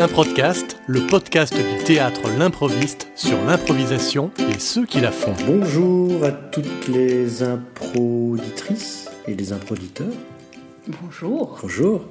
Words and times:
Un 0.00 0.08
podcast, 0.08 0.78
le 0.86 1.06
podcast 1.06 1.54
du 1.54 1.84
théâtre 1.84 2.22
L'improviste 2.38 3.08
sur 3.14 3.36
l'improvisation 3.44 4.30
et 4.38 4.58
ceux 4.58 4.86
qui 4.86 4.98
la 4.98 5.12
font. 5.12 5.34
Bonjour 5.46 6.24
à 6.24 6.32
toutes 6.32 6.88
les 6.88 7.42
improditrices 7.42 9.10
et 9.28 9.34
les 9.34 9.52
improditeurs. 9.52 10.14
Bonjour. 10.86 11.58
Bonjour. 11.60 12.08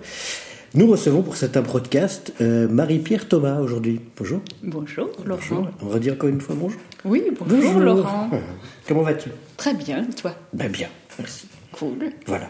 Nous 0.76 0.86
recevons 0.86 1.24
pour 1.24 1.36
cet 1.36 1.60
podcast 1.62 2.32
euh, 2.42 2.68
Marie-Pierre 2.68 3.28
Thomas 3.28 3.58
aujourd'hui. 3.58 4.00
Bonjour. 4.18 4.42
Bonjour, 4.62 5.10
Laurent. 5.26 5.72
On 5.82 5.88
va 5.88 5.98
dire 5.98 6.14
encore 6.14 6.30
une 6.30 6.42
fois 6.42 6.56
bonjour. 6.56 6.80
Oui, 7.06 7.24
bonjour, 7.40 7.80
Laurent. 7.80 8.30
Comment 8.88 9.02
vas-tu? 9.02 9.32
Très 9.58 9.74
bien, 9.74 10.06
toi? 10.16 10.36
Ben 10.54 10.72
bien, 10.72 10.90
merci. 11.18 11.48
Cool. 11.72 12.12
Voilà. 12.28 12.50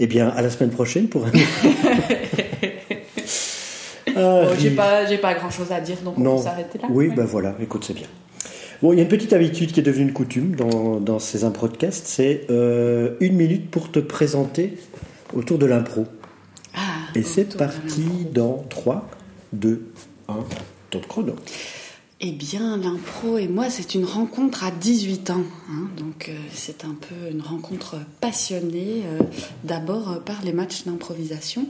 Eh 0.00 0.08
bien, 0.08 0.30
à 0.30 0.42
la 0.42 0.50
semaine 0.50 0.70
prochaine 0.70 1.08
pour 1.08 1.26
un. 1.26 1.30
Oh, 4.18 4.44
j'ai 4.58 4.70
pas, 4.70 5.06
j'ai 5.06 5.18
pas 5.18 5.34
grand 5.34 5.50
chose 5.50 5.72
à 5.72 5.80
dire, 5.80 5.96
donc 6.04 6.18
on 6.18 6.20
non. 6.22 6.36
peut 6.36 6.42
s'arrêter 6.44 6.78
là. 6.78 6.88
Oui, 6.90 7.08
ben 7.14 7.24
voilà, 7.24 7.54
écoute, 7.60 7.84
c'est 7.86 7.94
bien. 7.94 8.06
Bon, 8.82 8.92
il 8.92 8.96
y 8.96 8.98
a 9.00 9.02
une 9.02 9.08
petite 9.08 9.32
habitude 9.32 9.72
qui 9.72 9.80
est 9.80 9.82
devenue 9.84 10.04
une 10.04 10.12
coutume 10.12 10.54
dans, 10.56 11.00
dans 11.00 11.18
ces 11.18 11.44
improdcasts, 11.44 12.06
c'est 12.06 12.46
euh, 12.50 13.14
une 13.20 13.34
minute 13.36 13.70
pour 13.70 13.90
te 13.90 13.98
présenter 13.98 14.76
autour 15.32 15.58
de 15.58 15.66
l'impro. 15.66 16.06
Ah, 16.74 16.80
Et 17.14 17.22
c'est 17.22 17.56
parti 17.56 18.04
dans 18.32 18.64
3, 18.68 19.08
2, 19.52 19.86
1, 20.28 20.34
top 20.90 21.06
chrono. 21.06 21.34
Eh 22.20 22.32
bien, 22.32 22.76
l'impro 22.76 23.38
et 23.38 23.48
moi, 23.48 23.70
c'est 23.70 23.94
une 23.94 24.04
rencontre 24.04 24.64
à 24.64 24.70
18 24.70 25.30
ans. 25.30 25.42
hein. 25.70 25.88
donc, 25.98 26.28
euh, 26.28 26.32
c'est 26.52 26.84
un 26.84 26.94
peu 26.98 27.30
une 27.30 27.42
rencontre 27.42 27.96
passionnée, 28.20 29.02
euh, 29.06 29.22
d'abord 29.64 30.10
euh, 30.10 30.18
par 30.20 30.42
les 30.44 30.52
matchs 30.52 30.84
d'improvisation, 30.84 31.66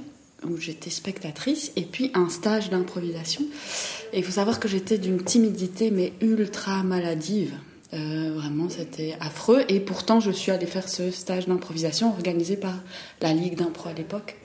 où 0.48 0.56
j'étais 0.56 0.90
spectatrice, 0.90 1.72
et 1.76 1.82
puis 1.82 2.10
un 2.14 2.28
stage 2.28 2.70
d'improvisation. 2.70 3.42
Et 4.12 4.18
il 4.18 4.24
faut 4.24 4.32
savoir 4.32 4.60
que 4.60 4.68
j'étais 4.68 4.98
d'une 4.98 5.22
timidité, 5.22 5.90
mais 5.90 6.12
ultra 6.20 6.82
maladive. 6.82 7.54
Euh, 7.92 8.32
vraiment, 8.34 8.68
c'était 8.68 9.16
affreux. 9.20 9.64
Et 9.68 9.80
pourtant, 9.80 10.20
je 10.20 10.30
suis 10.30 10.50
allée 10.50 10.66
faire 10.66 10.88
ce 10.88 11.10
stage 11.10 11.46
d'improvisation 11.46 12.10
organisé 12.10 12.56
par 12.56 12.74
la 13.20 13.32
Ligue 13.32 13.56
d'impro 13.56 13.88
à 13.88 13.92
l'époque. 13.92 14.36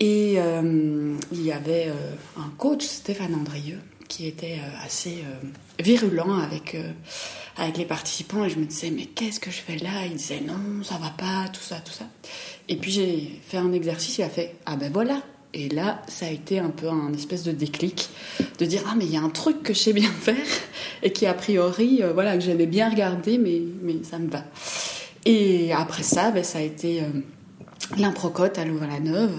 Et 0.00 0.34
euh, 0.38 1.14
il 1.32 1.44
y 1.44 1.52
avait 1.52 1.88
euh, 1.88 2.14
un 2.36 2.50
coach, 2.56 2.84
Stéphane 2.84 3.34
Andrieux, 3.34 3.80
qui 4.08 4.26
était 4.26 4.58
euh, 4.58 4.84
assez 4.84 5.18
euh, 5.18 5.46
virulent 5.78 6.38
avec, 6.38 6.74
euh, 6.74 6.92
avec 7.56 7.76
les 7.76 7.84
participants. 7.84 8.44
Et 8.44 8.50
je 8.50 8.58
me 8.58 8.64
disais, 8.64 8.90
mais 8.90 9.06
qu'est-ce 9.06 9.38
que 9.38 9.50
je 9.50 9.58
fais 9.58 9.76
là? 9.76 10.06
Il 10.06 10.14
disait, 10.14 10.40
non, 10.40 10.82
ça 10.82 10.96
va 10.96 11.10
pas, 11.10 11.48
tout 11.52 11.62
ça, 11.62 11.76
tout 11.76 11.92
ça. 11.92 12.06
Et 12.68 12.76
puis 12.76 12.90
j'ai 12.90 13.40
fait 13.46 13.58
un 13.58 13.72
exercice, 13.72 14.18
il 14.18 14.22
a 14.22 14.28
fait, 14.28 14.56
ah 14.66 14.76
ben 14.76 14.92
voilà. 14.92 15.22
Et 15.54 15.68
là, 15.70 16.02
ça 16.08 16.26
a 16.26 16.30
été 16.30 16.58
un 16.58 16.68
peu 16.68 16.88
un 16.88 17.12
espèce 17.14 17.42
de 17.42 17.52
déclic, 17.52 18.10
de 18.58 18.66
dire, 18.66 18.82
ah 18.86 18.94
mais 18.96 19.06
il 19.06 19.12
y 19.12 19.16
a 19.16 19.22
un 19.22 19.30
truc 19.30 19.62
que 19.62 19.72
je 19.72 19.78
sais 19.78 19.92
bien 19.94 20.10
faire, 20.20 20.36
et 21.02 21.12
qui 21.12 21.26
a 21.26 21.32
priori, 21.34 22.02
voilà, 22.12 22.34
que 22.34 22.42
j'aimais 22.42 22.66
bien 22.66 22.90
regarder, 22.90 23.38
mais, 23.38 23.62
mais 23.82 23.96
ça 24.02 24.18
me 24.18 24.28
va. 24.28 24.44
Et 25.24 25.72
après 25.72 26.02
ça, 26.02 26.30
ben, 26.30 26.44
ça 26.44 26.58
a 26.58 26.62
été... 26.62 27.02
euh, 27.02 27.06
l'improcote 27.96 28.58
à 28.58 28.64
Louvain-la-Neuve, 28.64 29.32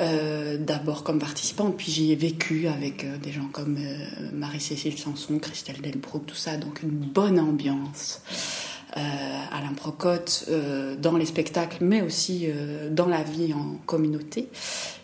euh, 0.00 0.56
d'abord 0.58 1.02
comme 1.02 1.18
participante, 1.18 1.76
puis 1.76 1.90
j'y 1.90 2.12
ai 2.12 2.16
vécu 2.16 2.68
avec 2.68 3.04
euh, 3.04 3.18
des 3.18 3.32
gens 3.32 3.48
comme 3.50 3.76
euh, 3.78 3.96
Marie-Cécile 4.32 4.96
Sanson, 4.98 5.38
Christelle 5.38 5.80
Delbrook, 5.80 6.26
tout 6.26 6.36
ça, 6.36 6.56
donc 6.56 6.82
une 6.82 6.90
bonne 6.90 7.38
ambiance 7.38 8.22
à 8.94 9.60
l'improcote, 9.60 10.46
euh, 10.48 10.96
dans 10.96 11.16
les 11.16 11.26
spectacles, 11.26 11.84
mais 11.84 12.02
aussi 12.02 12.48
dans 12.90 13.06
la 13.06 13.22
vie 13.22 13.52
en 13.52 13.76
communauté. 13.86 14.48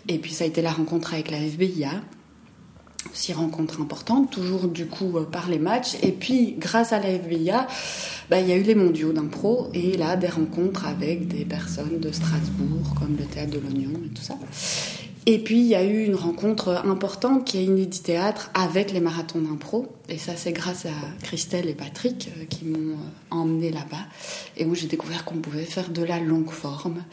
Et 0.08 0.18
puis 0.18 0.32
ça 0.32 0.44
a 0.44 0.46
été 0.48 0.62
la 0.62 0.72
rencontre 0.72 1.14
avec 1.14 1.30
la 1.30 1.38
FBIA, 1.38 1.90
aussi 3.14 3.32
rencontre 3.32 3.80
importante, 3.80 4.30
toujours 4.30 4.66
du 4.66 4.86
coup 4.86 5.16
euh, 5.16 5.24
par 5.24 5.48
les 5.48 5.60
matchs. 5.60 5.96
Et 6.02 6.10
puis, 6.10 6.56
grâce 6.58 6.92
à 6.92 6.98
la 6.98 7.16
FBIA, 7.18 7.66
bah, 8.28 8.40
il 8.40 8.48
y 8.48 8.52
a 8.52 8.56
eu 8.56 8.62
les 8.62 8.74
mondiaux 8.74 9.12
d'impro 9.12 9.68
et 9.72 9.96
là, 9.96 10.16
des 10.16 10.28
rencontres 10.28 10.86
avec 10.86 11.28
des 11.28 11.44
personnes 11.44 12.00
de 12.00 12.10
Strasbourg, 12.10 12.94
comme 12.98 13.16
le 13.16 13.24
Théâtre 13.24 13.52
de 13.52 13.60
l'Oignon 13.60 13.90
et 14.04 14.08
tout 14.08 14.22
ça. 14.22 14.34
Et 15.26 15.38
puis, 15.38 15.60
il 15.60 15.66
y 15.66 15.74
a 15.74 15.82
eu 15.82 16.04
une 16.04 16.16
rencontre 16.16 16.82
importante 16.84 17.46
qui 17.46 17.56
est 17.56 17.64
Inédit 17.64 18.02
Théâtre 18.02 18.50
avec 18.52 18.92
les 18.92 19.00
marathons 19.00 19.40
d'impro. 19.40 19.86
Et 20.10 20.18
ça, 20.18 20.36
c'est 20.36 20.52
grâce 20.52 20.84
à 20.84 20.90
Christelle 21.22 21.66
et 21.68 21.74
Patrick 21.74 22.28
euh, 22.36 22.44
qui 22.44 22.66
m'ont 22.66 22.92
euh, 22.92 23.30
emmené 23.30 23.70
là-bas 23.70 24.04
et 24.56 24.66
où 24.66 24.74
j'ai 24.74 24.86
découvert 24.86 25.24
qu'on 25.24 25.36
pouvait 25.36 25.64
faire 25.64 25.88
de 25.88 26.02
la 26.02 26.18
longue 26.18 26.50
forme 26.50 27.04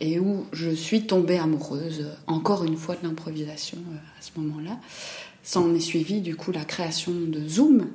et 0.00 0.18
où 0.18 0.44
je 0.52 0.68
suis 0.70 1.06
tombée 1.06 1.38
amoureuse, 1.38 2.06
encore 2.26 2.64
une 2.64 2.76
fois, 2.76 2.96
de 2.96 3.06
l'improvisation 3.06 3.78
à 4.18 4.22
ce 4.22 4.38
moment-là. 4.40 4.78
S'en 5.44 5.74
est 5.74 5.80
suivi 5.80 6.22
du 6.22 6.36
coup 6.36 6.52
la 6.52 6.64
création 6.64 7.12
de 7.12 7.46
Zoom, 7.46 7.86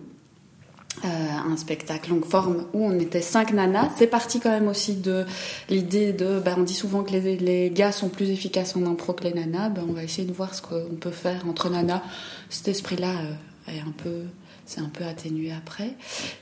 euh, 1.03 1.07
un 1.07 1.57
spectacle 1.57 2.09
longue 2.09 2.25
forme 2.25 2.65
où 2.73 2.85
on 2.85 2.99
était 2.99 3.21
cinq 3.21 3.53
nanas. 3.53 3.89
C'est 3.97 4.07
parti 4.07 4.39
quand 4.39 4.49
même 4.51 4.67
aussi 4.67 4.95
de 4.95 5.25
l'idée 5.69 6.13
de, 6.13 6.39
ben, 6.39 6.55
on 6.59 6.63
dit 6.63 6.73
souvent 6.75 7.03
que 7.03 7.11
les, 7.11 7.37
les 7.37 7.69
gars 7.71 7.91
sont 7.91 8.09
plus 8.09 8.29
efficaces 8.29 8.75
en 8.75 8.85
impro 8.85 9.13
que 9.13 9.23
les 9.23 9.33
nanas. 9.33 9.69
Ben, 9.69 9.83
on 9.87 9.93
va 9.93 10.03
essayer 10.03 10.27
de 10.27 10.33
voir 10.33 10.53
ce 10.53 10.61
qu'on 10.61 10.95
peut 10.99 11.09
faire 11.09 11.47
entre 11.47 11.69
nanas. 11.69 12.03
Cet 12.49 12.67
esprit-là 12.67 13.13
euh, 13.17 13.71
est 13.71 13.79
un 13.79 13.93
peu, 13.97 14.23
c'est 14.65 14.81
un 14.81 14.89
peu 14.89 15.05
atténué 15.05 15.51
après. 15.51 15.95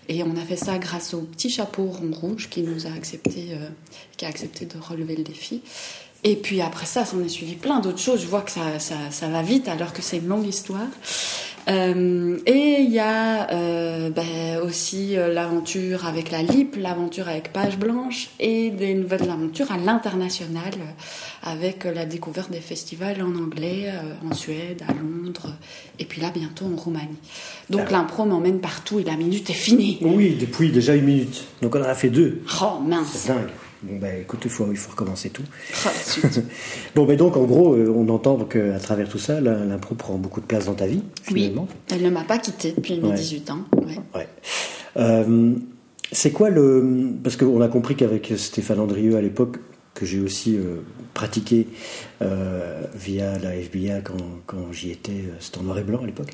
Et 0.10 0.24
on 0.24 0.36
a 0.36 0.42
fait 0.42 0.58
ça 0.58 0.78
grâce 0.78 1.14
au 1.14 1.22
petit 1.22 1.50
chapeau 1.50 1.86
rond 1.86 2.12
rouge 2.12 2.50
qui 2.50 2.64
nous 2.64 2.86
a 2.86 2.92
accepté, 2.92 3.50
euh, 3.52 3.70
qui 4.18 4.26
a 4.26 4.28
accepté 4.28 4.66
de 4.66 4.78
relever 4.78 5.16
le 5.16 5.24
défi. 5.24 5.62
Et 6.24 6.36
puis 6.36 6.62
après 6.62 6.86
ça, 6.86 7.06
s'en 7.06 7.22
est 7.24 7.30
suivi 7.30 7.56
plein 7.56 7.80
d'autres 7.80 8.00
choses. 8.00 8.22
Je 8.22 8.28
vois 8.28 8.42
que 8.42 8.52
ça, 8.52 8.80
ça, 8.80 8.96
ça 9.12 9.28
va 9.28 9.42
vite 9.42 9.68
alors 9.68 9.94
que 9.94 10.02
c'est 10.02 10.18
une 10.18 10.28
longue 10.28 10.48
histoire. 10.48 10.88
Euh, 11.70 12.38
et 12.46 12.78
il 12.80 12.92
y 12.92 13.00
a 13.00 13.52
euh, 13.52 14.10
ben, 14.10 14.62
aussi 14.64 15.18
euh, 15.18 15.34
l'aventure 15.34 16.06
avec 16.06 16.32
la 16.32 16.42
LIP, 16.42 16.78
l'aventure 16.78 17.28
avec 17.28 17.52
Page 17.52 17.78
Blanche 17.78 18.30
et 18.40 18.70
des 18.70 18.94
nouvelles 18.94 19.30
aventures 19.30 19.70
à 19.72 19.78
l'international 19.78 20.74
avec 21.44 21.84
la 21.84 22.06
découverte 22.06 22.52
des 22.52 22.62
festivals 22.62 23.22
en 23.22 23.36
anglais, 23.36 23.92
en 24.30 24.34
Suède, 24.34 24.82
à 24.88 24.94
Londres 24.94 25.54
et 26.00 26.06
puis 26.06 26.22
là 26.22 26.32
bientôt 26.34 26.66
en 26.66 26.78
Roumanie. 26.78 27.18
Donc 27.70 27.82
Ah. 27.88 27.92
l'impro 27.92 28.24
m'emmène 28.24 28.60
partout 28.60 29.00
et 29.00 29.04
la 29.04 29.18
minute 29.18 29.50
est 29.50 29.54
finie. 29.54 29.98
Oui, 30.02 30.38
depuis 30.40 30.72
déjà 30.72 30.96
une 30.96 31.06
minute. 31.06 31.46
Donc 31.62 31.76
on 31.76 31.82
en 31.82 31.84
a 31.84 31.96
fait 31.96 32.10
deux. 32.10 32.44
Oh 32.62 32.80
mince 32.80 33.10
C'est 33.14 33.34
dingue. 33.34 33.50
Bon, 33.84 33.98
ben 34.00 34.22
écoute, 34.22 34.40
il 34.44 34.50
faut, 34.50 34.68
il 34.72 34.78
faut 34.78 34.92
recommencer 34.92 35.30
tout. 35.30 35.44
Bon, 36.96 37.06
mais 37.06 37.16
donc 37.16 37.38
en 37.38 37.44
gros, 37.44 37.74
euh, 37.76 37.94
on 37.96 38.10
entend 38.10 38.38
qu'à 38.46 38.80
travers 38.80 39.08
tout 39.08 39.20
ça, 39.20 39.40
l'impro 39.42 39.96
prend 39.96 40.16
beaucoup 40.16 40.42
de 40.42 40.46
place 40.46 40.66
dans 40.66 40.74
ta 40.74 40.88
vie, 40.88 41.02
Oui, 41.32 41.54
elle 41.92 42.02
ne 42.02 42.10
m'a 42.10 42.24
pas 42.24 42.38
quittée 42.40 42.74
depuis 42.76 43.00
mes 43.00 43.10
Ouais. 43.10 43.16
18 43.16 43.52
ans. 43.52 43.60
ouais. 43.76 44.00
Ouais. 44.16 44.28
Euh, 44.98 45.54
c'est 46.12 46.32
quoi 46.32 46.50
le. 46.50 47.12
Parce 47.24 47.36
qu'on 47.36 47.62
a 47.62 47.68
compris 47.68 47.96
qu'avec 47.96 48.34
Stéphane 48.38 48.80
Andrieux 48.80 49.16
à 49.18 49.22
l'époque, 49.22 49.58
que 49.94 50.06
j'ai 50.06 50.20
aussi 50.20 50.56
euh, 50.56 50.78
pratiqué 51.14 51.68
euh, 52.22 52.82
via 52.96 53.38
la 53.40 53.56
FBI 53.56 54.02
quand, 54.04 54.16
quand 54.46 54.72
j'y 54.72 54.92
étais, 54.92 55.12
euh, 55.12 55.36
c'était 55.40 55.58
en 55.58 55.64
noir 55.64 55.80
et 55.80 55.84
blanc 55.84 56.02
à 56.04 56.06
l'époque. 56.06 56.32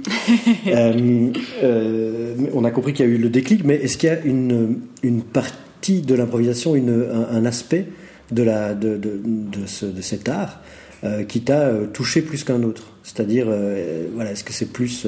On 2.54 2.64
a 2.66 2.72
compris 2.72 2.94
qu'il 2.94 3.06
y 3.06 3.10
a 3.10 3.12
eu 3.12 3.18
le 3.18 3.30
déclic, 3.30 3.64
mais 3.64 3.76
est-ce 3.76 3.98
qu'il 3.98 4.10
y 4.10 4.12
a 4.12 4.20
une, 4.20 4.82
une 5.02 5.24
partie 5.24 5.54
de 5.92 6.16
l'improvisation, 6.16 6.76
un, 6.76 7.36
un 7.36 7.46
aspect 7.46 7.88
de, 8.32 8.44
la, 8.44 8.74
de, 8.74 8.98
de, 8.98 9.20
de, 9.24 9.66
ce- 9.66 10.02
cet 10.02 10.30
art 10.30 10.62
euh, 11.04 11.24
qui 11.24 11.42
t'a 11.42 11.68
euh, 11.68 11.88
touché 11.88 12.22
plus 12.22 12.44
qu'un 12.44 12.64
autre. 12.64 12.84
C'est-à-dire, 13.04 13.46
euh, 13.50 14.08
voilà, 14.16 14.32
est-ce 14.32 14.44
que 14.44 14.54
c'est 14.54 14.72
plus 14.72 15.06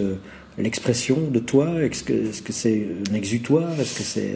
l'expression 0.58 1.18
de 1.32 1.40
toi? 1.40 1.82
Est-ce 1.82 2.04
que 2.04 2.14
est-ce 2.14 2.42
que 2.42 2.54
c'est 2.54 2.88
un 3.12 3.14
exutoire? 3.14 3.72
Est-ce 3.80 3.98
que 3.98 4.04
c'est 4.04 4.34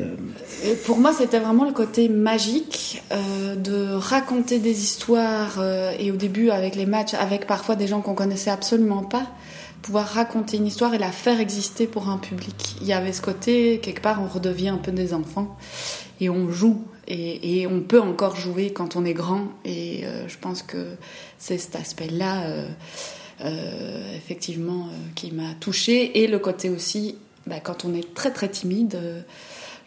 pour 0.85 0.97
moi, 0.97 1.13
c'était 1.13 1.39
vraiment 1.39 1.66
le 1.66 1.72
côté 1.73 2.09
magique 2.09 3.01
de 3.11 3.94
raconter 3.94 4.59
des 4.59 4.77
histoires 4.83 5.63
et 5.97 6.11
au 6.11 6.16
début 6.16 6.50
avec 6.50 6.75
les 6.75 6.85
matchs, 6.85 7.13
avec 7.13 7.47
parfois 7.47 7.75
des 7.75 7.88
gens 7.88 8.01
qu'on 8.01 8.16
connaissait 8.16 8.50
absolument 8.50 9.03
pas, 9.03 9.27
pouvoir 9.81 10.07
raconter 10.07 10.57
une 10.57 10.68
histoire 10.68 10.94
et 10.94 10.97
la 10.97 11.12
faire 11.12 11.39
exister 11.39 11.88
pour 11.88 12.09
un 12.09 12.18
public. 12.18 12.75
Il 12.81 12.88
y 12.88 12.92
avait 12.94 13.13
ce 13.13 13.21
côté 13.21 13.80
quelque 13.81 14.01
part, 14.01 14.21
on 14.21 14.27
redevient 14.27 14.69
un 14.69 14.77
peu 14.77 14.92
des 14.92 15.13
enfants 15.13 15.57
et 16.19 16.30
on 16.30 16.50
joue 16.50 16.83
et, 17.07 17.62
et 17.62 17.68
on 17.68 17.81
peut 17.81 18.01
encore 18.01 18.36
jouer 18.36 18.71
quand 18.74 18.95
on 18.95 19.06
est 19.06 19.13
grand 19.13 19.48
et 19.66 20.06
euh, 20.06 20.27
je 20.27 20.38
pense 20.38 20.62
que 20.63 20.95
c'est 21.38 21.57
cet 21.57 21.75
aspect-là. 21.75 22.48
euh, 22.48 22.68
euh, 23.45 24.16
effectivement 24.18 24.89
qui 25.16 25.31
m'a 25.31 25.54
touchée 25.62 26.21
et 26.21 26.27
le 26.27 26.39
côté 26.39 26.69
aussi 26.69 27.16
bah, 27.48 27.62
quand 27.62 27.86
on 27.86 27.94
est 27.94 28.13
très 28.13 28.31
très 28.31 28.50
timide 28.50 29.00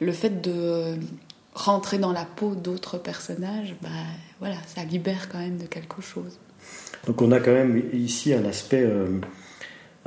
le 0.00 0.12
fait 0.12 0.40
de 0.40 0.94
rentrer 1.54 1.98
dans 1.98 2.12
la 2.12 2.24
peau 2.24 2.54
d'autres 2.54 2.96
personnages 2.96 3.74
bah, 3.82 3.90
voilà 4.40 4.56
ça 4.74 4.84
libère 4.84 5.28
quand 5.30 5.38
même 5.38 5.58
de 5.58 5.66
quelque 5.66 6.00
chose 6.00 6.38
Donc 7.06 7.20
on 7.20 7.30
a 7.30 7.40
quand 7.40 7.52
même 7.52 7.82
ici 7.92 8.32
un 8.32 8.44
aspect 8.46 8.82
euh, 8.82 9.20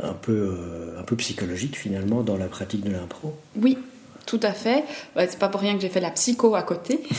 un, 0.02 0.14
peu, 0.14 0.32
euh, 0.32 1.00
un 1.00 1.04
peu 1.04 1.16
psychologique 1.16 1.78
finalement 1.78 2.24
dans 2.24 2.38
la 2.38 2.48
pratique 2.48 2.84
de 2.84 2.92
l'impro. 2.92 3.38
oui 3.62 3.78
tout 4.26 4.40
à 4.44 4.52
fait. 4.52 4.84
c'est 5.16 5.40
pas 5.40 5.50
pour 5.50 5.62
rien 5.62 5.76
que 5.76 5.82
j'ai 5.82 5.90
fait 5.90 6.00
la 6.00 6.12
psycho 6.12 6.56
à 6.56 6.64
côté. 6.64 7.02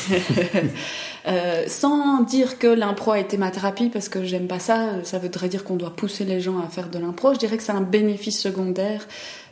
Euh, 1.29 1.65
sans 1.67 2.23
dire 2.23 2.57
que 2.57 2.69
l'impro 2.69 3.11
a 3.11 3.19
été 3.19 3.37
ma 3.37 3.51
thérapie, 3.51 3.89
parce 3.89 4.09
que 4.09 4.23
j'aime 4.23 4.47
pas 4.47 4.61
ça. 4.61 5.03
Ça 5.03 5.19
voudrait 5.19 5.49
dire 5.49 5.65
qu'on 5.65 5.75
doit 5.75 5.91
pousser 5.91 6.25
les 6.25 6.41
gens 6.41 6.61
à 6.61 6.69
faire 6.69 6.89
de 6.89 7.01
l'impro. 7.01 7.35
Je 7.35 7.41
dirais 7.41 7.57
que 7.57 7.65
c'est 7.65 7.73
un 7.73 7.81
bénéfice 7.81 8.41
secondaire, 8.41 9.09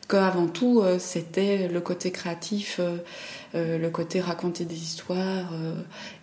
qu'avant 0.06 0.46
tout, 0.46 0.80
euh, 0.80 0.98
c'était 0.98 1.68
le 1.68 1.80
côté 1.80 2.10
créatif. 2.10 2.76
Euh, 2.78 2.98
euh, 3.54 3.78
le 3.78 3.88
côté 3.88 4.20
raconter 4.20 4.64
des 4.64 4.74
histoires. 4.74 5.52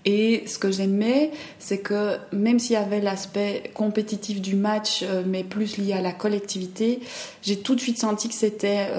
Et 0.04 0.44
ce 0.48 0.60
que 0.60 0.70
j'aimais, 0.70 1.32
c'est 1.60 1.78
que 1.78 2.18
même 2.34 2.60
s'il 2.60 2.74
y 2.74 2.76
avait 2.76 3.00
l'aspect 3.00 3.72
compétitif 3.74 4.42
du 4.42 4.54
match, 4.54 5.06
mais 5.26 5.46
plus 5.46 5.78
lié 5.78 5.94
à 5.94 6.02
la 6.02 6.12
collectivité, 6.12 7.00
j'ai 7.42 7.56
tout 7.60 7.74
de 7.74 7.80
suite 7.80 7.98
senti 7.98 8.28
que 8.28 8.34
c'était 8.34 8.90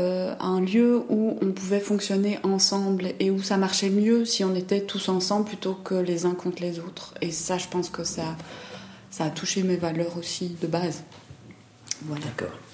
un 0.41 0.63
lieu 0.63 1.03
où 1.11 1.37
on 1.43 1.53
pouvait 1.53 1.79
fonctionner 1.79 2.39
ensemble 2.43 3.09
et 3.21 3.31
où 3.31 3.43
ça 3.43 3.59
marchait 3.59 3.91
mieux 3.91 4.25
si 4.25 4.45
on 4.45 4.55
était 4.55 4.81
tous 4.81 5.11
ensemble 5.11 5.45
plutôt 5.45 5.75
que 5.75 5.95
les 5.95 6.25
uns 6.25 6.35
contre 6.35 6.63
les 6.63 6.79
autres. 6.79 7.13
Et 7.21 7.33
ça, 7.33 7.59
je 7.59 7.69
pense 7.69 7.91
que 7.91 8.03
ça, 8.03 8.35
ça 9.11 9.25
a 9.25 9.31
touché 9.31 9.63
mes 9.63 9.77
valeurs 9.77 10.17
aussi 10.17 10.57
de 10.63 10.67
base. 10.67 11.03
Voilà. 12.07 12.25
D'accord. 12.25 12.72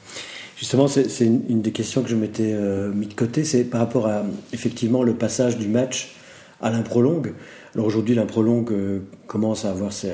Justement, 0.58 0.88
c'est 0.88 1.24
une, 1.24 1.62
des 1.62 1.70
questions 1.70 2.02
que 2.02 2.08
je 2.08 2.16
m'étais 2.16 2.52
euh, 2.52 2.92
mis 2.92 3.06
de 3.06 3.14
côté, 3.14 3.44
c'est 3.44 3.62
par 3.62 3.78
rapport 3.78 4.08
à 4.08 4.24
effectivement 4.52 5.04
le 5.04 5.14
passage 5.14 5.56
du 5.56 5.68
match 5.68 6.16
à 6.60 6.70
l'improlongue. 6.70 7.34
Alors 7.76 7.86
aujourd'hui, 7.86 8.16
l'improlongue 8.16 8.72
euh, 8.72 8.98
commence 9.28 9.64
à 9.64 9.70
avoir 9.70 9.92
ses, 9.92 10.10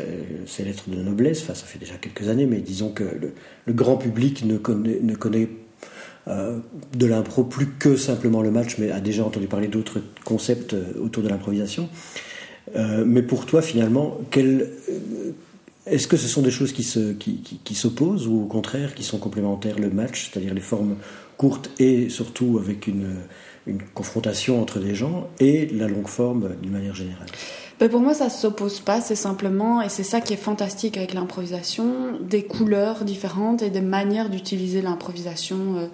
lettres 0.58 0.90
de 0.90 0.96
noblesse, 0.96 1.40
enfin 1.42 1.54
ça 1.54 1.64
fait 1.64 1.78
déjà 1.78 1.94
quelques 1.94 2.28
années, 2.28 2.44
mais 2.44 2.58
disons 2.58 2.90
que 2.90 3.04
le, 3.04 3.72
grand 3.72 3.96
public 3.96 4.44
ne 4.44 4.58
connaît, 4.58 5.48
euh, 6.28 6.58
de 6.94 7.06
l'impro 7.06 7.44
plus 7.44 7.68
que 7.78 7.96
simplement 7.96 8.42
le 8.42 8.50
match, 8.50 8.76
mais 8.76 8.90
a 8.90 9.00
déjà 9.00 9.24
entendu 9.24 9.46
parler 9.46 9.68
d'autres 9.68 10.02
concepts 10.26 10.76
autour 11.00 11.22
de 11.22 11.30
l'improvisation. 11.30 11.88
mais 13.06 13.22
pour 13.22 13.46
toi, 13.46 13.62
finalement, 13.62 14.18
quel, 14.30 14.68
est-ce 15.86 16.08
que 16.08 16.16
ce 16.16 16.28
sont 16.28 16.42
des 16.42 16.50
choses 16.50 16.72
qui, 16.72 17.74
s'opposent 17.74 18.26
ou 18.26 18.42
au 18.42 18.46
contraire 18.46 18.94
qui 18.94 19.02
sont 19.02 19.18
complémentaires 19.18 19.78
le 19.78 19.90
match, 19.90 20.30
c'est-à-dire 20.30 20.54
les 20.54 20.60
formes 20.60 20.96
courtes 21.36 21.70
et 21.78 22.08
surtout 22.08 22.58
avec 22.58 22.86
une, 22.86 23.16
confrontation 23.94 24.60
entre 24.60 24.78
des 24.78 24.94
gens 24.94 25.26
et 25.40 25.66
la 25.66 25.88
longue 25.88 26.08
forme 26.08 26.54
d'une 26.60 26.70
manière 26.70 26.94
générale? 26.94 27.26
Ben 27.80 27.88
pour 27.88 28.00
moi, 28.00 28.14
ça 28.14 28.26
ne 28.26 28.30
s'oppose 28.30 28.80
pas, 28.80 29.00
c'est 29.00 29.16
simplement, 29.16 29.82
et 29.82 29.88
c'est 29.88 30.04
ça 30.04 30.20
qui 30.20 30.32
est 30.32 30.38
fantastique 30.38 30.96
avec 30.96 31.12
l'improvisation, 31.12 32.18
des 32.20 32.44
couleurs 32.44 33.04
différentes 33.04 33.62
et 33.62 33.70
des 33.70 33.80
manières 33.80 34.30
d'utiliser 34.30 34.80
l'improvisation. 34.80 35.76
Euh, 35.76 35.86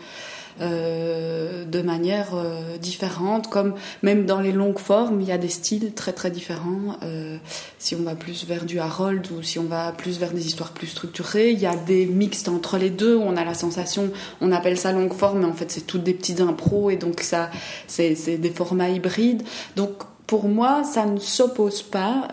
euh, 0.60 1.64
de 1.64 1.80
manière 1.80 2.34
euh, 2.34 2.76
différente, 2.76 3.48
comme 3.48 3.74
même 4.02 4.26
dans 4.26 4.40
les 4.40 4.52
longues 4.52 4.78
formes, 4.78 5.20
il 5.20 5.26
y 5.26 5.32
a 5.32 5.38
des 5.38 5.48
styles 5.48 5.92
très 5.94 6.12
très 6.12 6.30
différents. 6.30 6.96
Euh, 7.02 7.36
si 7.78 7.94
on 7.94 8.02
va 8.02 8.14
plus 8.14 8.44
vers 8.44 8.64
du 8.64 8.78
Harold 8.78 9.26
ou 9.32 9.42
si 9.42 9.58
on 9.58 9.64
va 9.64 9.92
plus 9.92 10.18
vers 10.18 10.32
des 10.32 10.46
histoires 10.46 10.72
plus 10.72 10.88
structurées, 10.88 11.50
il 11.52 11.58
y 11.58 11.66
a 11.66 11.76
des 11.76 12.06
mixtes 12.06 12.48
entre 12.48 12.76
les 12.78 12.90
deux 12.90 13.16
où 13.16 13.22
on 13.22 13.36
a 13.36 13.44
la 13.44 13.54
sensation, 13.54 14.10
on 14.40 14.52
appelle 14.52 14.76
ça 14.76 14.92
longue 14.92 15.14
forme, 15.14 15.40
mais 15.40 15.46
en 15.46 15.54
fait 15.54 15.70
c'est 15.70 15.86
toutes 15.86 16.04
des 16.04 16.14
petites 16.14 16.40
impros 16.40 16.90
et 16.90 16.96
donc 16.96 17.20
ça 17.20 17.50
c'est 17.86 18.14
des 18.38 18.50
formats 18.50 18.90
hybrides. 18.90 19.42
Donc 19.76 19.90
pour 20.26 20.48
moi, 20.48 20.84
ça 20.84 21.06
ne 21.06 21.18
s'oppose 21.18 21.82
pas. 21.82 22.28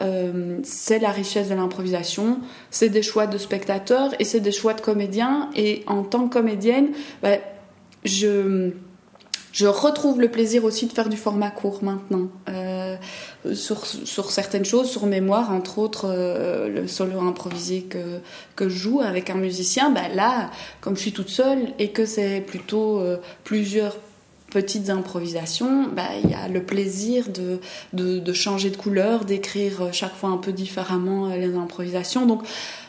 c'est 0.62 1.00
la 1.00 1.10
richesse 1.10 1.50
de 1.50 1.56
l'improvisation, 1.56 2.38
c'est 2.70 2.90
des 2.90 3.02
choix 3.02 3.26
de 3.26 3.40
spectateurs 3.40 4.12
et 4.20 4.24
c'est 4.24 4.40
des 4.40 4.52
choix 4.52 4.76
de 4.76 4.82
comédiens. 4.82 5.50
Et 5.56 5.84
en 5.88 6.04
tant 6.04 6.28
que 6.28 6.34
comédienne, 6.34 6.90
bah, 7.24 7.38
je, 8.08 8.72
retrouve 9.66 10.22
le 10.22 10.30
plaisir 10.30 10.64
aussi 10.64 10.88
de 10.88 10.94
faire 10.94 11.10
du 11.10 11.18
format 11.18 11.52
court 11.52 11.84
maintenant. 11.84 12.30
Euh, 12.50 12.96
sur, 13.54 13.86
certaines 14.32 14.66
choses, 14.66 14.90
sur 14.90 15.06
mémoire, 15.06 15.52
entre 15.52 15.80
autres 15.80 16.08
euh, 16.10 16.68
le 16.68 16.88
solo 16.88 17.20
improvisé 17.22 17.84
que, 17.84 18.20
que 18.56 18.70
je 18.70 18.78
joue 18.78 19.02
avec 19.02 19.30
un 19.30 19.36
musicien, 19.36 19.90
bah 19.90 20.10
là, 20.14 20.52
comme 20.82 20.96
je 20.96 21.02
suis 21.02 21.14
toute 21.14 21.30
seule 21.30 21.74
et 21.80 21.92
que 21.92 22.06
c'est 22.06 22.42
plutôt 22.42 23.00
euh, 23.00 23.18
plusieurs 23.44 23.98
petites 24.52 24.90
improvisations, 24.90 25.88
bah, 25.94 26.04
il 26.24 26.30
y 26.30 26.34
a 26.34 26.48
le 26.48 26.64
plaisir 26.64 27.26
de, 27.30 27.60
de, 27.94 28.34
changer 28.34 28.70
de 28.70 28.78
couleur, 28.78 29.26
d'écrire 29.26 29.90
chaque 29.92 30.16
fois 30.16 30.30
un 30.30 30.38
peu 30.38 30.54
différemment 30.54 31.28
les 31.36 31.56
improvisations. 31.56 32.26
Donc 32.26 32.44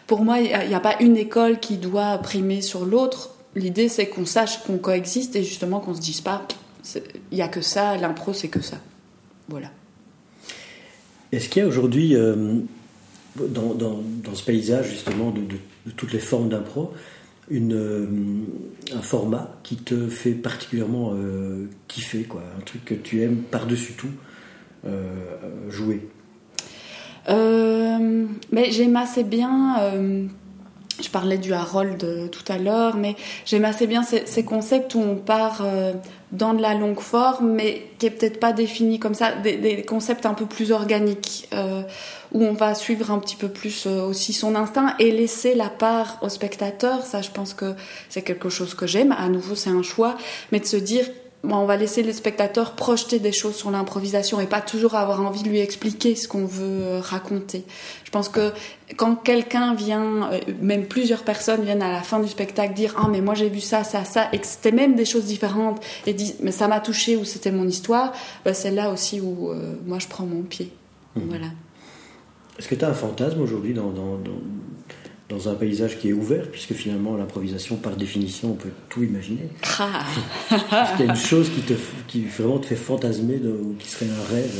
pour 0.08 0.24
moi, 0.24 0.38
il 0.40 0.68
n'y 0.68 0.74
a, 0.74 0.80
pas 0.80 0.96
une 1.00 1.18
école 1.18 1.60
qui 1.60 1.76
doit 1.76 2.16
primer 2.18 2.62
sur 2.62 2.86
l'autre 2.86 3.30
L'idée, 3.54 3.88
c'est 3.88 4.08
qu'on 4.08 4.26
sache 4.26 4.62
qu'on 4.64 4.78
coexiste 4.78 5.36
et 5.36 5.42
justement 5.42 5.80
qu'on 5.80 5.94
se 5.94 6.00
dise 6.00 6.20
pas, 6.20 6.46
il 7.30 7.34
n'y 7.34 7.42
a 7.42 7.48
que 7.48 7.60
ça, 7.60 7.96
l'impro, 7.96 8.32
c'est 8.32 8.48
que 8.48 8.60
ça. 8.60 8.78
Voilà. 9.48 9.70
Est-ce 11.32 11.48
qu'il 11.48 11.62
y 11.62 11.64
a 11.64 11.68
aujourd'hui, 11.68 12.14
euh, 12.14 12.54
dans, 13.36 13.74
dans, 13.74 14.34
ce 14.34 14.42
paysage 14.44 14.90
justement 14.90 15.30
de, 15.30 15.42
toutes 15.96 16.12
les 16.12 16.18
formes 16.18 16.48
d'impro, 16.48 16.92
euh, 17.50 18.06
un 18.94 19.02
format 19.02 19.58
qui 19.62 19.76
te 19.76 20.08
fait 20.08 20.32
particulièrement 20.32 21.12
euh, 21.14 21.68
kiffer, 21.88 22.24
quoi, 22.24 22.42
un 22.58 22.60
truc 22.62 22.84
que 22.84 22.94
tu 22.94 23.22
aimes 23.22 23.42
par-dessus 23.50 23.94
tout 23.94 24.08
jouer? 25.68 26.08
Mais 28.50 28.70
j'aime 28.70 28.96
assez 28.96 29.22
bien 29.22 29.76
je 31.00 31.08
parlais 31.08 31.38
du 31.38 31.52
Harold 31.52 32.02
euh, 32.02 32.28
tout 32.28 32.44
à 32.48 32.58
l'heure, 32.58 32.96
mais 32.96 33.16
j'aime 33.44 33.64
assez 33.64 33.86
bien 33.86 34.02
ces, 34.02 34.44
concepts 34.44 34.94
où 34.94 35.00
on 35.00 35.16
part 35.16 35.60
euh, 35.62 35.92
dans 36.32 36.54
de 36.54 36.62
la 36.62 36.74
longue 36.74 37.00
forme, 37.00 37.52
mais 37.52 37.86
qui 37.98 38.06
est 38.06 38.10
peut-être 38.10 38.40
pas 38.40 38.52
défini 38.52 38.98
comme 38.98 39.14
ça, 39.14 39.32
des, 39.32 39.82
concepts 39.82 40.26
un 40.26 40.34
peu 40.34 40.46
plus 40.46 40.72
organiques, 40.72 41.48
euh, 41.54 41.82
où 42.32 42.42
on 42.44 42.52
va 42.52 42.74
suivre 42.74 43.10
un 43.10 43.18
petit 43.18 43.36
peu 43.36 43.48
plus 43.48 43.86
aussi 43.86 44.32
son 44.32 44.54
instinct 44.54 44.94
et 44.98 45.10
laisser 45.10 45.54
la 45.54 45.68
part 45.68 46.18
au 46.22 46.28
spectateur. 46.28 47.04
Ça, 47.04 47.22
je 47.22 47.30
pense 47.30 47.54
que 47.54 47.74
c'est 48.08 48.22
quelque 48.22 48.48
chose 48.48 48.74
que 48.74 48.86
j'aime. 48.86 49.12
À 49.12 49.28
nouveau, 49.28 49.54
c'est 49.54 49.70
un 49.70 49.82
choix, 49.82 50.16
mais 50.52 50.60
de 50.60 50.66
se 50.66 50.76
dire 50.76 51.06
on 51.44 51.64
va 51.66 51.76
laisser 51.76 52.02
les 52.02 52.12
spectateurs 52.12 52.72
projeter 52.72 53.18
des 53.18 53.32
choses 53.32 53.54
sur 53.54 53.70
l'improvisation 53.70 54.40
et 54.40 54.46
pas 54.46 54.60
toujours 54.60 54.94
avoir 54.94 55.20
envie 55.20 55.42
de 55.42 55.48
lui 55.48 55.60
expliquer 55.60 56.14
ce 56.14 56.26
qu'on 56.26 56.46
veut 56.46 56.82
euh, 56.82 57.00
raconter. 57.00 57.64
Je 58.04 58.10
pense 58.10 58.28
que 58.28 58.52
quand 58.96 59.14
quelqu'un 59.16 59.74
vient, 59.74 60.32
euh, 60.32 60.40
même 60.60 60.86
plusieurs 60.86 61.22
personnes 61.22 61.62
viennent 61.62 61.82
à 61.82 61.92
la 61.92 62.02
fin 62.02 62.20
du 62.20 62.28
spectacle 62.28 62.74
dire 62.74 62.94
ah 62.98 63.08
mais 63.10 63.20
moi 63.20 63.34
j'ai 63.34 63.48
vu 63.48 63.60
ça 63.60 63.84
ça 63.84 64.04
ça 64.04 64.28
et 64.32 64.38
que 64.38 64.46
c'était 64.46 64.72
même 64.72 64.96
des 64.96 65.04
choses 65.04 65.24
différentes 65.24 65.80
et 66.06 66.14
disent 66.14 66.36
mais 66.42 66.52
ça 66.52 66.68
m'a 66.68 66.80
touché 66.80 67.16
ou 67.16 67.24
c'était 67.24 67.52
mon 67.52 67.68
histoire, 67.68 68.12
bah, 68.44 68.54
c'est 68.54 68.72
là 68.72 68.90
aussi 68.90 69.20
où 69.20 69.50
euh, 69.50 69.74
moi 69.86 69.98
je 69.98 70.08
prends 70.08 70.26
mon 70.26 70.42
pied. 70.42 70.72
Mmh. 71.14 71.20
Voilà. 71.28 71.46
Est-ce 72.58 72.68
que 72.68 72.74
tu 72.74 72.84
as 72.84 72.88
un 72.88 72.94
fantasme 72.94 73.40
aujourd'hui 73.40 73.72
dans, 73.72 73.90
dans 73.90 74.18
un 75.46 75.54
paysage 75.54 75.98
qui 75.98 76.08
est 76.08 76.12
ouvert, 76.12 76.50
puisque 76.50 76.72
finalement 76.72 77.16
l'improvisation, 77.16 77.76
par 77.76 77.96
définition, 77.96 78.52
on 78.52 78.54
peut 78.54 78.70
tout 78.88 79.02
imaginer. 79.02 79.48
Ah. 79.80 80.04
Est-ce 80.50 80.96
qu'il 80.96 81.06
y 81.06 81.08
a 81.08 81.12
une 81.12 81.18
chose 81.18 81.50
qui, 81.50 81.60
te, 81.60 81.74
qui 82.08 82.24
vraiment 82.24 82.58
te 82.58 82.66
fait 82.66 82.76
fantasmer, 82.76 83.36
ou 83.36 83.74
qui 83.78 83.88
serait 83.88 84.06
un 84.06 84.34
rêve 84.34 84.58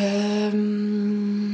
euh, 0.00 1.50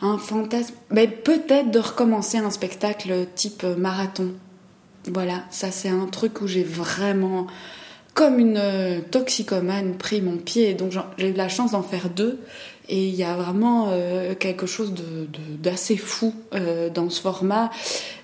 Un 0.00 0.18
fantasme. 0.18 0.74
Mais 0.90 1.08
peut-être 1.08 1.70
de 1.70 1.78
recommencer 1.78 2.38
un 2.38 2.50
spectacle 2.50 3.26
type 3.34 3.64
marathon. 3.76 4.32
Voilà, 5.12 5.44
ça 5.50 5.70
c'est 5.70 5.90
un 5.90 6.06
truc 6.06 6.40
où 6.40 6.46
j'ai 6.46 6.64
vraiment, 6.64 7.46
comme 8.14 8.38
une 8.38 9.02
toxicomane, 9.10 9.96
pris 9.96 10.22
mon 10.22 10.38
pied. 10.38 10.74
Donc 10.74 10.92
j'ai 11.18 11.30
eu 11.30 11.34
la 11.34 11.48
chance 11.48 11.72
d'en 11.72 11.82
faire 11.82 12.08
deux. 12.08 12.40
Et 12.88 13.08
il 13.08 13.14
y 13.14 13.24
a 13.24 13.34
vraiment 13.34 13.88
euh, 13.88 14.34
quelque 14.34 14.66
chose 14.66 14.92
d'assez 15.58 15.96
fou 15.96 16.34
euh, 16.54 16.90
dans 16.90 17.08
ce 17.08 17.20
format. 17.20 17.70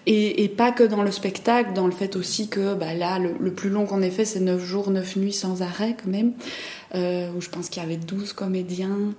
Et, 0.06 0.48
pas 0.48 0.72
que 0.72 0.82
dans 0.82 1.02
le 1.02 1.12
spectacle, 1.12 1.72
dans 1.72 1.86
le 1.86 1.92
fait 1.92 2.16
aussi 2.16 2.48
que 2.48 2.74
bah, 2.74 2.94
là, 2.94 3.18
le, 3.18 3.52
plus 3.52 3.70
long 3.70 3.86
qu'on 3.86 4.02
ait 4.02 4.10
fait, 4.10 4.24
c'est 4.24 4.40
9 4.40 4.62
jours, 4.62 4.90
9 4.90 5.16
nuits 5.16 5.32
sans 5.32 5.62
arrêt 5.62 5.96
quand 6.02 6.10
même. 6.10 6.32
Euh, 6.94 7.30
où 7.36 7.40
je 7.40 7.48
pense 7.48 7.68
qu'il 7.68 7.82
y 7.82 7.86
avait 7.86 7.96
12 7.96 8.32
comédiens, 8.32 9.14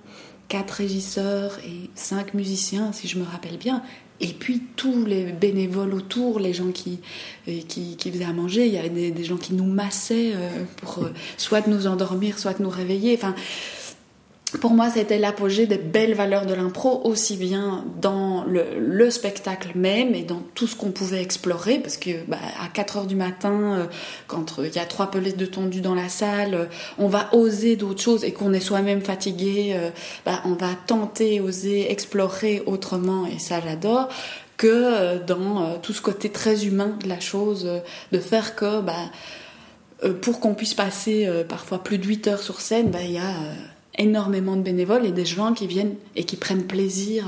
4 0.48 0.70
régisseurs 0.70 1.58
et 1.66 1.90
5 1.94 2.34
musiciens, 2.34 2.92
si 2.92 3.08
je 3.08 3.18
me 3.18 3.24
rappelle 3.24 3.56
bien. 3.56 3.82
Et 4.20 4.28
puis 4.28 4.62
tous 4.76 5.04
les 5.04 5.24
bénévoles 5.24 5.94
autour, 5.94 6.38
les 6.38 6.52
gens 6.52 6.70
qui, 6.70 7.00
qui, 7.46 7.96
faisaient 7.98 8.24
à 8.24 8.32
manger, 8.32 8.66
il 8.66 8.74
y 8.74 8.78
avait 8.78 8.90
des, 8.90 9.10
des 9.10 9.24
gens 9.24 9.38
qui 9.38 9.54
nous 9.54 9.64
massaient 9.64 10.32
pour 10.76 11.08
soit 11.36 11.66
nous 11.66 11.88
endormir, 11.88 12.38
soit 12.38 12.60
nous 12.60 12.70
réveiller. 12.70 13.14
Enfin, 13.16 13.34
pour 14.60 14.72
moi, 14.72 14.90
c'était 14.90 15.18
l'apogée 15.18 15.66
des 15.66 15.78
belles 15.78 16.14
valeurs 16.14 16.46
de 16.46 16.54
l'impro, 16.54 17.00
aussi 17.04 17.36
bien 17.36 17.84
dans 18.00 18.44
le, 18.44 19.10
spectacle 19.10 19.72
même 19.74 20.14
et 20.14 20.22
dans 20.22 20.42
tout 20.54 20.66
ce 20.66 20.76
qu'on 20.76 20.90
pouvait 20.90 21.20
explorer, 21.20 21.78
parce 21.78 21.96
que 21.96 22.24
bah, 22.28 22.38
à 22.62 22.68
4 22.68 22.98
heures 22.98 23.06
du 23.06 23.16
matin, 23.16 23.78
euh, 23.78 23.86
quand 24.26 24.58
il 24.58 24.74
y 24.74 24.78
a 24.78 24.84
trois 24.84 25.10
pelettes 25.10 25.36
de 25.36 25.46
tondu 25.46 25.80
dans 25.80 25.94
la 25.94 26.08
salle, 26.08 26.54
euh, 26.54 26.64
on 26.98 27.08
va 27.08 27.28
oser 27.34 27.76
d'autres 27.76 28.00
choses 28.00 28.24
et 28.24 28.32
qu'on 28.32 28.52
est 28.52 28.60
soi-même 28.60 29.00
fatigué, 29.00 29.74
euh, 29.74 29.90
bah, 30.24 30.40
on 30.44 30.54
va 30.54 30.70
tenter, 30.86 31.40
oser, 31.40 31.90
explorer 31.90 32.62
autrement, 32.66 33.26
et 33.26 33.38
ça 33.38 33.60
j'adore 33.60 34.08
que 34.56 35.18
dans 35.26 35.76
tout 35.80 35.92
ce 35.92 36.00
côté 36.00 36.30
très 36.30 36.66
humain 36.66 36.96
de 37.02 37.08
la 37.08 37.18
chose, 37.18 37.68
de 38.12 38.18
faire 38.20 38.54
que 38.54 38.80
bah, 38.80 39.10
pour 40.20 40.38
qu'on 40.38 40.54
puisse 40.54 40.74
passer 40.74 41.28
parfois 41.48 41.82
plus 41.82 41.98
de 41.98 42.06
8 42.06 42.28
heures 42.28 42.42
sur 42.42 42.60
scène, 42.60 42.90
bah, 42.90 43.00
il 43.02 43.12
y 43.12 43.18
a 43.18 43.34
énormément 43.98 44.56
de 44.56 44.62
bénévoles 44.62 45.04
et 45.04 45.12
des 45.12 45.24
gens 45.24 45.52
qui 45.52 45.66
viennent 45.66 45.94
et 46.16 46.24
qui 46.24 46.36
prennent 46.36 46.64
plaisir 46.64 47.26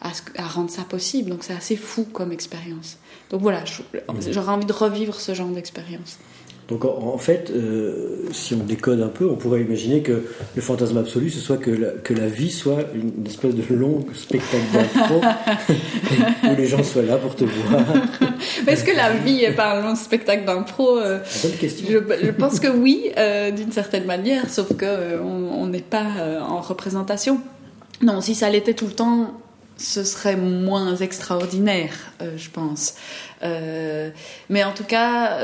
à, 0.00 0.12
à 0.36 0.46
rendre 0.46 0.70
ça 0.70 0.82
possible. 0.82 1.30
Donc 1.30 1.44
c'est 1.44 1.52
assez 1.54 1.76
fou 1.76 2.04
comme 2.04 2.32
expérience. 2.32 2.98
Donc 3.30 3.42
voilà, 3.42 3.64
j'aurais 4.30 4.52
envie 4.52 4.66
de 4.66 4.72
revivre 4.72 5.20
ce 5.20 5.34
genre 5.34 5.48
d'expérience. 5.48 6.18
Donc 6.68 6.84
en, 6.84 7.16
fait, 7.16 7.52
euh, 7.54 8.26
si 8.32 8.54
on 8.54 8.64
décode 8.64 9.00
un 9.00 9.08
peu, 9.08 9.28
on 9.30 9.36
pourrait 9.36 9.60
imaginer 9.60 10.02
que 10.02 10.24
le 10.56 10.62
fantasme 10.62 10.98
absolu, 10.98 11.30
ce 11.30 11.38
soit 11.38 11.58
que 11.58 11.70
la, 11.70 11.90
que 11.90 12.12
la 12.12 12.26
vie 12.26 12.50
soit 12.50 12.80
une, 12.92 13.24
espèce 13.24 13.54
de 13.54 13.72
long 13.72 14.04
spectacle 14.14 14.64
d'impro 14.72 15.20
où 16.50 16.56
les 16.56 16.66
gens 16.66 16.82
soient 16.82 17.02
là 17.02 17.18
pour 17.18 17.36
te 17.36 17.44
voir. 17.44 17.84
Est-ce 18.66 18.82
que 18.82 18.90
la 18.96 19.12
vie 19.12 19.44
est 19.44 19.52
pas 19.52 19.78
un 19.78 19.82
long 19.82 19.94
spectacle 19.94 20.44
d'impro 20.44 20.98
euh, 20.98 21.20
Bonne 21.44 21.52
question. 21.52 21.86
Je, 21.88 22.30
pense 22.32 22.58
que 22.58 22.68
oui, 22.68 23.12
euh, 23.16 23.52
d'une 23.52 23.70
certaine 23.70 24.04
manière, 24.04 24.50
sauf 24.50 24.76
que 24.76 25.20
on 25.20 25.68
n'est 25.68 25.78
pas 25.78 26.40
en 26.40 26.60
représentation. 26.60 27.40
Non, 28.02 28.20
si 28.20 28.34
ça 28.34 28.50
l'était 28.50 28.74
tout 28.74 28.86
le 28.86 28.92
temps, 28.92 29.40
ce 29.76 30.02
serait 30.02 30.36
moins 30.36 30.96
extraordinaire, 30.96 31.94
je 32.36 32.50
pense. 32.50 32.94
mais 33.42 34.64
en 34.64 34.72
tout 34.72 34.84
cas, 34.84 35.38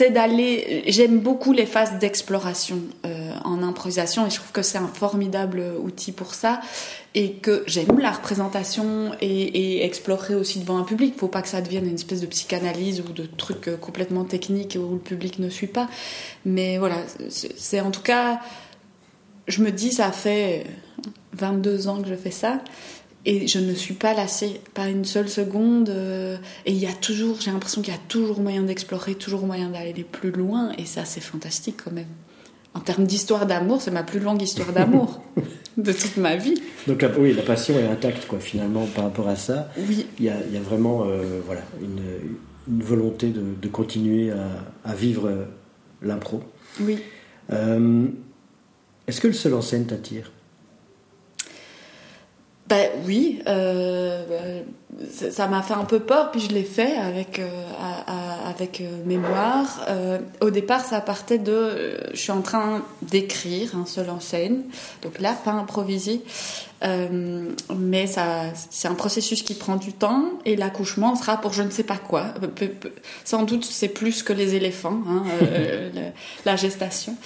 c'est 0.00 0.10
d'aller. 0.10 0.82
J'aime 0.86 1.18
beaucoup 1.18 1.52
les 1.52 1.66
phases 1.66 1.98
d'exploration 1.98 2.80
euh, 3.04 3.32
en 3.44 3.62
improvisation 3.62 4.26
et 4.26 4.30
je 4.30 4.36
trouve 4.36 4.50
que 4.50 4.62
c'est 4.62 4.78
un 4.78 4.86
formidable 4.86 5.62
outil 5.78 6.10
pour 6.10 6.32
ça. 6.32 6.62
Et 7.14 7.32
que 7.32 7.64
j'aime 7.66 7.98
la 7.98 8.12
représentation 8.12 9.12
et, 9.20 9.84
explorer 9.84 10.34
aussi 10.34 10.60
devant 10.60 10.78
un 10.78 10.84
public. 10.84 11.18
Faut 11.18 11.28
pas 11.28 11.42
que 11.42 11.48
ça 11.48 11.60
devienne 11.60 11.86
une 11.86 11.96
espèce 11.96 12.22
de 12.22 12.26
psychanalyse 12.26 13.02
ou 13.06 13.12
de 13.12 13.26
truc 13.26 13.68
euh, 13.68 13.76
complètement 13.76 14.24
technique 14.24 14.78
où 14.80 14.94
le 14.94 14.98
public 14.98 15.38
ne 15.38 15.50
suit 15.50 15.66
pas. 15.66 15.86
Mais 16.46 16.78
voilà, 16.78 16.96
c'est 17.28 17.80
en 17.82 17.90
tout 17.90 18.02
cas. 18.02 18.40
Je 19.48 19.62
me 19.62 19.70
dis, 19.70 19.92
ça 19.92 20.12
fait 20.12 20.64
22 21.34 21.88
ans 21.88 22.00
que 22.00 22.08
je 22.08 22.14
fais 22.14 22.30
ça 22.30 22.60
et 23.26 23.46
je 23.46 23.58
ne 23.58 23.74
suis 23.74 23.94
pas 23.94 24.14
lassée, 24.14 24.60
pas 24.72 24.88
une 24.88 25.04
seule 25.04 25.28
seconde. 25.28 25.90
Euh, 25.90 26.36
et 26.64 26.72
il 26.72 26.78
y 26.78 26.86
a 26.86 26.92
toujours, 26.92 27.40
j'ai 27.40 27.50
l'impression 27.50 27.82
qu'il 27.82 27.92
y 27.92 27.96
a 27.96 28.00
toujours 28.08 28.40
moyen 28.40 28.62
d'explorer, 28.62 29.14
toujours 29.14 29.46
moyen 29.46 29.68
d'aller 29.68 30.04
plus 30.04 30.30
loin. 30.30 30.72
Et 30.78 30.86
ça, 30.86 31.04
c'est 31.04 31.20
fantastique 31.20 31.82
quand 31.84 31.92
même. 31.92 32.06
En 32.72 32.80
termes 32.80 33.04
d'histoire 33.04 33.46
d'amour, 33.46 33.82
c'est 33.82 33.90
ma 33.90 34.04
plus 34.04 34.20
longue 34.20 34.40
histoire 34.40 34.72
d'amour 34.72 35.20
de 35.76 35.92
toute 35.92 36.16
ma 36.16 36.36
vie. 36.36 36.54
Donc 36.86 37.04
oui, 37.18 37.34
la 37.34 37.42
passion 37.42 37.78
est 37.78 37.86
intacte, 37.86 38.26
quoi, 38.26 38.38
finalement, 38.38 38.86
par 38.86 39.04
rapport 39.04 39.28
à 39.28 39.36
ça. 39.36 39.70
Oui. 39.76 40.06
Il 40.18 40.24
y 40.24 40.28
a, 40.30 40.36
il 40.46 40.54
y 40.54 40.56
a 40.56 40.60
vraiment 40.60 41.04
euh, 41.04 41.40
voilà, 41.44 41.62
une, 41.82 42.00
une, 42.72 42.82
volonté 42.82 43.30
de, 43.30 43.42
de 43.60 43.68
continuer 43.68 44.30
à, 44.30 44.46
à 44.88 44.94
vivre 44.94 45.26
euh, 45.28 45.44
l'impro. 46.00 46.42
Oui. 46.80 46.98
Est-ce 49.08 49.20
que 49.20 49.26
le 49.26 49.32
seul 49.32 49.54
en 49.54 49.62
scène 49.62 49.86
t'attire? 49.86 50.30
Ben 52.70 52.88
oui, 53.04 53.42
euh, 53.48 54.62
ça 55.32 55.48
m'a 55.48 55.60
fait 55.60 55.74
un 55.74 55.84
peu 55.84 55.98
peur, 55.98 56.30
puis 56.30 56.40
je 56.40 56.50
l'ai 56.50 56.62
fait 56.62 56.96
avec, 56.96 57.40
euh, 57.40 57.48
avec 58.48 58.80
euh, 58.80 59.04
mémoire. 59.04 59.80
au 60.40 60.50
départ, 60.50 60.84
ça 60.84 61.00
partait 61.00 61.38
de. 61.38 61.98
je 62.12 62.16
suis 62.16 62.30
en 62.30 62.42
train 62.42 62.82
d'écrire 63.02 63.76
un 63.76 63.86
seul 63.86 64.08
en 64.08 64.20
scène, 64.20 64.62
donc 65.02 65.18
là, 65.18 65.34
pas 65.44 65.50
improvisé. 65.50 66.22
Euh, 66.82 67.50
mais 67.76 68.06
ça, 68.06 68.44
c'est 68.70 68.88
un 68.88 68.94
processus 68.94 69.42
qui 69.42 69.54
prend 69.54 69.76
du 69.76 69.92
temps 69.92 70.30
et 70.46 70.56
l'accouchement 70.56 71.14
sera 71.14 71.38
pour 71.38 71.52
je 71.52 71.62
ne 71.62 71.70
sais 71.70 71.82
pas 71.82 71.98
quoi. 71.98 72.34
Sans 73.24 73.42
doute, 73.42 73.64
c'est 73.64 73.88
plus 73.88 74.22
que 74.22 74.32
les 74.32 74.54
éléphants, 74.54 75.00
hein, 75.06 75.24
euh, 75.42 76.10
la 76.46 76.56
gestation. 76.56 77.16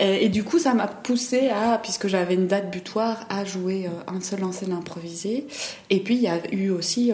Euh, 0.00 0.16
et, 0.20 0.28
du 0.28 0.44
coup, 0.44 0.58
ça 0.58 0.74
m'a 0.74 0.86
poussé 0.86 1.48
à, 1.48 1.78
puisque 1.82 2.06
j'avais 2.06 2.34
une 2.34 2.46
date 2.46 2.70
butoir, 2.70 3.26
à 3.28 3.44
jouer 3.44 3.88
un 4.06 4.20
seul 4.20 4.44
en 4.44 4.52
scène 4.52 4.72
improvisé. 4.72 5.46
Et 5.90 6.00
puis, 6.00 6.14
il 6.14 6.22
y 6.22 6.28
a 6.28 6.40
eu 6.52 6.70
aussi 6.70 7.12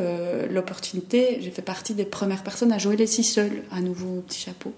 l'opportunité, 0.50 1.38
j'ai 1.40 1.50
fait 1.50 1.62
partie 1.62 1.94
des 1.94 2.04
premières 2.04 2.42
personnes 2.42 2.72
à 2.72 2.78
jouer 2.78 2.96
les 2.96 3.06
six 3.06 3.24
seuls, 3.24 3.62
à 3.72 3.80
nouveau 3.80 4.18
au 4.18 4.20
petit 4.20 4.40
chapeau. 4.40 4.72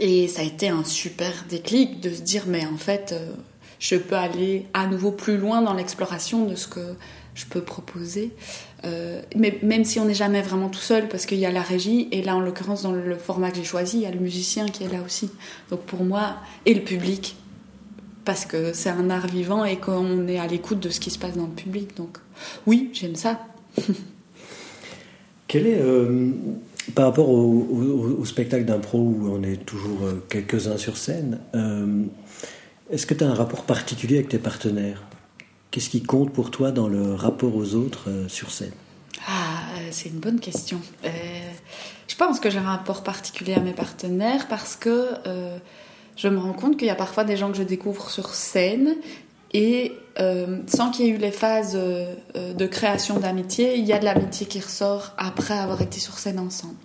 et 0.00 0.28
ça 0.28 0.42
a 0.42 0.44
été 0.44 0.68
un 0.68 0.84
super 0.84 1.32
déclic 1.48 2.00
de 2.00 2.10
se 2.14 2.22
dire, 2.22 2.44
mais 2.46 2.64
en 2.66 2.76
fait, 2.76 3.14
je 3.78 3.96
peux 3.96 4.16
aller 4.16 4.66
à 4.74 4.86
nouveau 4.86 5.12
plus 5.12 5.36
loin 5.36 5.62
dans 5.62 5.74
l'exploration 5.74 6.46
de 6.46 6.54
ce 6.54 6.66
que 6.68 6.94
je 7.34 7.46
peux 7.46 7.62
proposer. 7.62 8.32
Euh, 8.84 9.22
mais 9.36 9.58
même 9.62 9.84
si 9.84 9.98
on 10.00 10.04
n'est 10.04 10.14
jamais 10.14 10.42
vraiment 10.42 10.68
tout 10.68 10.80
seul, 10.80 11.08
parce 11.08 11.26
qu'il 11.26 11.38
y 11.38 11.46
a 11.46 11.52
la 11.52 11.62
régie, 11.62 12.08
et 12.12 12.22
là 12.22 12.36
en 12.36 12.40
l'occurrence 12.40 12.82
dans 12.82 12.92
le 12.92 13.16
format 13.16 13.50
que 13.50 13.56
j'ai 13.56 13.64
choisi, 13.64 13.98
il 13.98 14.02
y 14.02 14.06
a 14.06 14.10
le 14.10 14.20
musicien 14.20 14.66
qui 14.66 14.84
est 14.84 14.92
là 14.92 15.00
aussi. 15.04 15.30
Donc 15.70 15.80
pour 15.80 16.04
moi, 16.04 16.36
et 16.66 16.74
le 16.74 16.82
public, 16.82 17.36
parce 18.24 18.44
que 18.44 18.72
c'est 18.72 18.90
un 18.90 19.10
art 19.10 19.26
vivant 19.26 19.64
et 19.64 19.76
qu'on 19.76 20.26
est 20.28 20.38
à 20.38 20.46
l'écoute 20.46 20.80
de 20.80 20.90
ce 20.90 21.00
qui 21.00 21.10
se 21.10 21.18
passe 21.18 21.36
dans 21.36 21.46
le 21.46 21.52
public. 21.52 21.96
Donc 21.96 22.18
oui, 22.66 22.90
j'aime 22.92 23.16
ça. 23.16 23.40
Quel 25.48 25.66
est, 25.66 25.80
euh, 25.80 26.30
par 26.94 27.06
rapport 27.06 27.30
au, 27.30 28.24
spectacle 28.24 28.64
d'impro 28.64 28.98
où 28.98 29.30
on 29.32 29.42
est 29.42 29.64
toujours 29.64 30.04
euh, 30.04 30.22
quelques-uns 30.28 30.76
sur 30.76 30.98
scène, 30.98 31.38
est-ce 32.90 33.06
que 33.06 33.14
tu 33.14 33.24
as 33.24 33.28
un 33.28 33.34
rapport 33.34 33.64
particulier 33.64 34.16
avec 34.16 34.28
tes 34.28 34.38
partenaires? 34.38 35.02
Qu'est-ce 35.70 35.90
qui 35.90 36.02
compte 36.02 36.32
pour 36.32 36.50
toi 36.50 36.70
dans 36.70 36.88
le 36.88 37.14
rapport 37.14 37.54
aux 37.54 37.74
autres 37.74 38.08
euh, 38.08 38.28
sur 38.28 38.50
scène? 38.50 38.72
Ah, 39.26 39.76
euh, 39.78 39.88
c'est 39.90 40.08
une 40.08 40.18
bonne 40.18 40.40
question. 40.40 40.80
Euh, 41.04 41.08
je 42.06 42.16
pense 42.16 42.40
que 42.40 42.48
j'ai 42.48 42.58
un 42.58 42.62
rapport 42.62 43.02
particulier 43.02 43.54
à 43.54 43.60
mes 43.60 43.74
partenaires 43.74 44.48
parce 44.48 44.76
que 44.76 45.08
je 46.16 46.28
me 46.28 46.38
rends 46.38 46.54
compte 46.54 46.78
qu'il 46.78 46.88
y 46.88 46.90
a 46.90 46.96
parfois 46.96 47.24
des 47.24 47.36
gens 47.36 47.50
que 47.52 47.58
je 47.58 47.62
découvre 47.62 48.10
sur 48.10 48.34
scène 48.34 48.96
et 49.52 49.92
sans 50.66 50.90
qu'il 50.90 51.06
y 51.06 51.08
ait 51.08 51.12
eu 51.12 51.18
les 51.18 51.30
phases 51.30 51.74
de 51.74 52.66
création 52.66 53.18
d'amitié, 53.18 53.76
il 53.76 53.84
y 53.84 53.92
a 53.92 53.98
de 53.98 54.04
l'amitié 54.04 54.46
qui 54.46 54.58
ressort 54.58 55.12
après 55.16 55.56
avoir 55.56 55.80
été 55.82 56.00
sur 56.00 56.18
scène 56.18 56.38
ensemble. 56.38 56.76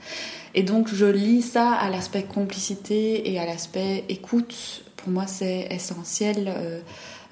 Et 0.56 0.62
donc 0.62 0.94
je 0.94 1.06
lis 1.06 1.42
ça 1.42 1.72
à 1.72 1.90
l'aspect 1.90 2.24
complicité 2.24 3.32
et 3.32 3.40
à 3.40 3.46
l'aspect 3.46 4.04
écoute 4.10 4.84
pour 5.04 5.12
moi, 5.12 5.28
c'est 5.28 5.68
essentiel 5.70 6.46
euh, 6.48 6.80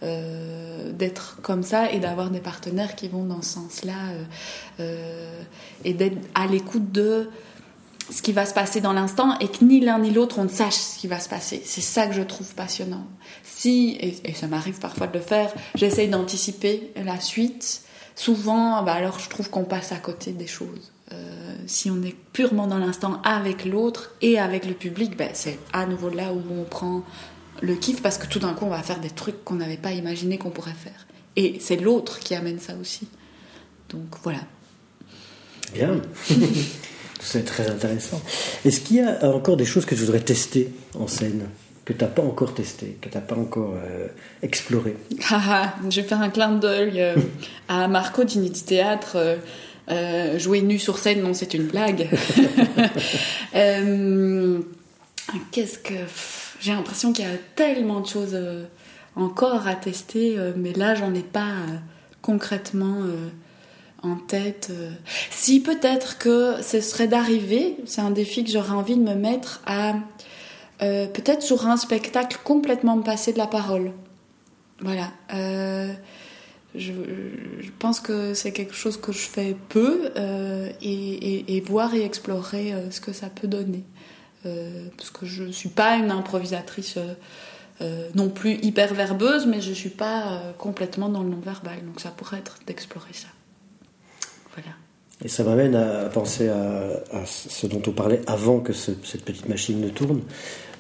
euh, 0.04 0.92
d'être 0.92 1.40
comme 1.42 1.64
ça 1.64 1.90
et 1.92 2.00
d'avoir 2.00 2.30
des 2.30 2.42
partenaires 2.42 2.96
qui 2.96 3.08
vont 3.08 3.24
dans 3.24 3.42
ce 3.42 3.54
sens-là 3.54 3.94
euh, 4.80 5.42
et 5.86 5.94
d'être 5.94 6.18
à 6.36 6.48
l'écoute 6.48 6.92
de 6.92 7.30
ce 8.10 8.22
qui 8.22 8.34
va 8.34 8.46
se 8.46 8.54
passer 8.54 8.82
dans 8.82 8.92
l'instant 8.92 9.40
et 9.40 9.48
que 9.48 9.64
ni 9.64 9.80
l'un 9.80 10.00
ni 10.00 10.12
l'autre 10.12 10.40
on 10.40 10.44
ne 10.44 10.50
sache 10.50 10.76
ce 10.76 11.00
qui 11.00 11.08
va 11.08 11.20
se 11.20 11.30
passer. 11.30 11.62
C'est 11.64 11.82
ça 11.82 12.08
que 12.08 12.14
je 12.14 12.24
trouve 12.24 12.54
passionnant. 12.56 13.06
Si, 13.44 13.98
et, 14.02 14.34
ça 14.34 14.48
m'arrive 14.48 14.80
parfois 14.80 15.08
de 15.08 15.18
le 15.18 15.24
faire, 15.24 15.54
j'essaye 15.76 16.10
d'anticiper 16.10 16.92
la 16.98 17.22
suite. 17.22 17.84
Souvent, 18.16 18.84
bah 18.84 18.94
alors 18.94 19.18
je 19.20 19.30
trouve 19.30 19.50
qu'on 19.50 19.64
passe 19.64 19.94
à 19.94 19.98
côté 19.98 20.34
des 20.34 20.48
choses. 20.48 20.92
si 21.68 21.90
on 21.90 22.02
est 22.04 22.16
purement 22.34 22.68
dans 22.68 22.80
l'instant 22.80 23.22
avec 23.24 23.64
l'autre 23.64 24.12
et 24.22 24.38
avec 24.38 24.66
le 24.66 24.74
public, 24.74 25.16
bah, 25.16 25.30
c'est 25.34 25.58
à 25.72 25.86
nouveau 25.86 26.10
là 26.10 26.34
où 26.34 26.42
on 26.52 26.64
prend 26.64 27.04
le 27.62 27.76
kiff 27.76 28.02
parce 28.02 28.18
que 28.18 28.28
tout 28.28 28.40
d'un 28.40 28.54
coup 28.54 28.66
on 28.66 28.70
va 28.70 28.84
faire 28.84 29.00
des 29.00 29.10
trucs 29.10 29.44
qu'on 29.44 29.56
n'avait 29.56 29.78
pas 29.78 29.92
imaginé 29.92 30.38
qu'on 30.38 30.50
pourrait 30.50 30.72
faire. 30.72 31.08
Et 31.36 31.58
c'est 31.60 31.78
l'autre 31.78 32.20
qui 32.20 32.36
amène 32.36 32.60
ça 32.60 32.74
aussi. 32.80 33.08
Donc 33.90 34.08
voilà. 34.24 34.42
Bien. 35.74 36.02
c'est 37.22 37.46
très 37.46 37.70
intéressant. 37.70 38.22
Est-ce 38.66 38.82
qu'il 38.82 38.98
y 38.98 39.02
a 39.02 39.24
encore 39.34 39.58
des 39.58 39.66
choses 39.66 39.86
que 39.86 39.96
tu 39.96 40.02
voudrais 40.02 40.20
tester 40.20 40.74
en 40.96 41.08
scène 41.08 41.48
que 41.86 41.94
tu 41.94 42.04
n'as 42.04 42.10
pas 42.10 42.22
encore 42.22 42.54
testé, 42.54 42.98
que 43.02 43.10
tu 43.10 43.16
n'as 43.16 43.24
pas 43.24 43.36
encore 43.36 43.74
euh, 43.76 44.08
exploré 44.44 44.96
ah, 45.30 45.42
ah, 45.48 45.74
Je 45.90 46.02
vais 46.02 46.08
faire 46.08 46.22
un 46.22 46.30
clin 46.30 46.52
d'œil 46.52 47.02
euh, 47.02 47.16
à 47.68 47.88
Marco 47.88 48.24
d'Unity 48.24 48.64
Théâtre. 48.64 49.40
Euh, 49.90 50.40
jouer 50.40 50.62
nu 50.62 50.78
sur 50.78 51.00
scène, 51.00 51.22
non, 51.22 51.34
c'est 51.34 51.54
une 51.54 51.66
blague. 51.66 52.08
Qu'est-ce 55.52 55.80
que 55.80 55.96
j'ai 56.62 56.74
l'impression 56.74 57.12
qu'il 57.12 57.26
y 57.26 57.28
a 57.28 57.38
tellement 57.56 58.00
de 58.02 58.08
choses 58.08 58.34
euh, 58.34 58.66
encore 59.16 59.68
à 59.68 59.76
tester, 59.76 60.38
euh, 60.38 60.54
mais 60.56 60.74
là, 60.74 60.94
j'en 60.94 61.14
ai 61.14 61.24
pas 61.24 61.40
euh, 61.48 61.78
concrètement 62.22 63.02
en 64.04 64.16
tête. 64.16 64.72
Si 65.32 65.60
peut-être 65.60 66.20
que 66.20 66.62
ce 66.62 66.82
serait 66.82 67.08
d'arriver, 67.08 67.78
c'est 67.86 68.02
un 68.02 68.12
défi 68.12 68.44
que 68.44 68.52
j'aurais 68.52 68.74
envie 68.74 68.96
de 68.96 69.02
me 69.02 69.16
mettre 69.16 69.62
à 69.66 69.96
peut-être 70.80 71.44
sur 71.44 71.68
un 71.68 71.78
spectacle 71.78 72.40
complètement 72.44 72.96
me 72.96 73.04
passer 73.04 73.34
de 73.34 73.38
la 73.40 73.48
parole. 73.48 73.92
Voilà. 74.80 75.12
Je, 76.76 76.92
pense 77.80 78.00
que 78.00 78.36
c'est 78.36 78.52
quelque 78.52 78.74
chose 78.76 78.98
que 78.98 79.12
je 79.12 79.20
fais 79.28 79.56
peu 79.70 80.12
et, 80.82 81.58
et, 81.58 81.62
voir 81.62 81.94
et 81.96 82.04
explorer 82.04 82.74
ce 82.92 83.02
que 83.02 83.14
ça 83.14 83.30
peut 83.30 83.48
donner. 83.48 83.84
Euh, 84.46 84.88
parce 84.98 85.12
que 85.12 85.26
je 85.26 85.44
ne 85.44 85.52
suis 85.52 85.70
pas 85.70 85.98
une 85.98 86.10
improvisatrice 86.10 86.96
euh, 86.98 87.14
euh, 87.82 88.10
non 88.16 88.30
plus 88.30 88.56
hyper 88.64 88.94
verbeuse, 88.94 89.46
mais 89.46 89.62
je 89.62 89.70
ne 89.70 89.76
suis 89.76 89.90
pas 89.90 90.42
complètement 90.58 91.10
dans 91.10 91.24
le 91.24 91.30
non-verbal. 91.30 91.86
Donc 91.86 92.00
ça 92.00 92.10
pourrait 92.10 92.40
être 92.40 92.58
d'explorer 92.66 93.14
ça. 93.14 93.28
Voilà. 94.56 94.76
Et 95.24 95.28
ça 95.28 95.44
m'amène 95.44 95.76
à, 95.76 96.10
penser 96.10 96.50
à, 96.50 97.26
ce 97.26 97.68
dont 97.68 97.82
on 97.86 97.92
parlait 97.92 98.22
avant 98.26 98.60
que 98.60 98.74
cette 98.74 99.24
petite 99.24 99.48
machine 99.48 99.80
ne 99.80 99.90
tourne. 99.90 100.22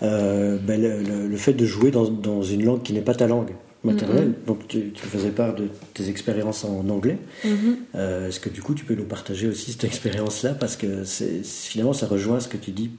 Ben, 0.01 0.59
le, 0.81 1.37
fait 1.37 1.53
de 1.53 1.65
jouer 1.65 1.91
dans, 1.91 2.41
une 2.41 2.65
langue 2.65 2.81
qui 2.81 2.93
n'est 2.93 3.01
pas 3.01 3.13
ta 3.13 3.27
langue 3.27 3.51
maternelle. 3.83 4.29
Mm-hmm. 4.29 4.47
Donc 4.47 4.67
tu, 4.67 4.91
faisais 4.95 5.29
part 5.31 5.55
de 5.55 5.67
tes 5.93 6.09
expériences 6.09 6.63
en 6.63 6.87
anglais. 6.89 7.17
Mm-hmm. 7.45 7.75
Euh, 7.95 8.27
est-ce 8.27 8.39
que 8.39 8.49
du 8.49 8.61
coup 8.61 8.73
tu 8.73 8.85
peux 8.85 8.95
nous 8.95 9.05
partager 9.05 9.47
aussi 9.47 9.71
cette 9.71 9.83
expérience-là? 9.83 10.53
Parce 10.53 10.75
que 10.75 11.03
finalement 11.43 11.93
ça 11.93 12.07
rejoint 12.07 12.39
ce 12.39 12.47
que 12.47 12.57
tu 12.57 12.71
dis. 12.71 12.91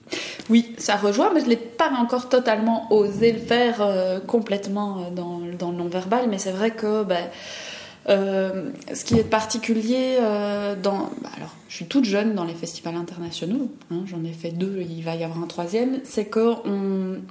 Oui, 0.50 0.74
ça 0.78 0.96
rejoint, 0.96 1.32
mais 1.32 1.40
je 1.40 1.48
l'ai 1.48 1.56
pas 1.56 1.90
encore 1.90 2.28
totalement 2.28 2.92
osé 2.92 3.32
le 3.32 3.38
faire 3.38 3.76
euh, 3.80 4.20
complètement 4.20 5.10
dans, 5.14 5.40
dans 5.58 5.70
le 5.70 5.76
non-verbal. 5.76 6.26
Mais 6.28 6.38
c'est 6.38 6.52
vrai 6.52 6.70
que 6.72 7.04
ben, 7.04 7.28
euh, 8.08 8.70
ce 8.92 9.04
qui 9.04 9.14
est 9.14 9.24
particulier 9.24 10.16
euh, 10.20 10.74
dans. 10.74 11.10
Bah, 11.22 11.30
alors, 11.36 11.54
je 11.68 11.76
suis 11.76 11.86
toute 11.86 12.04
jeune 12.04 12.34
dans 12.34 12.44
les 12.44 12.54
festivals 12.54 12.96
internationaux, 12.96 13.70
hein, 13.90 14.02
j'en 14.06 14.24
ai 14.24 14.32
fait 14.32 14.50
deux, 14.50 14.84
il 14.88 15.02
va 15.02 15.14
y 15.14 15.24
avoir 15.24 15.42
un 15.42 15.46
troisième. 15.46 16.00
C'est 16.04 16.26
que, 16.26 16.54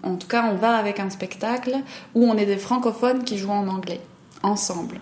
en 0.03 0.15
tout 0.15 0.27
cas, 0.27 0.49
on 0.51 0.55
va 0.55 0.75
avec 0.75 0.99
un 0.99 1.09
spectacle 1.09 1.75
où 2.15 2.25
on 2.25 2.37
est 2.37 2.45
des 2.45 2.57
francophones 2.57 3.23
qui 3.23 3.37
jouent 3.37 3.51
en 3.51 3.67
anglais, 3.67 3.99
ensemble. 4.43 5.01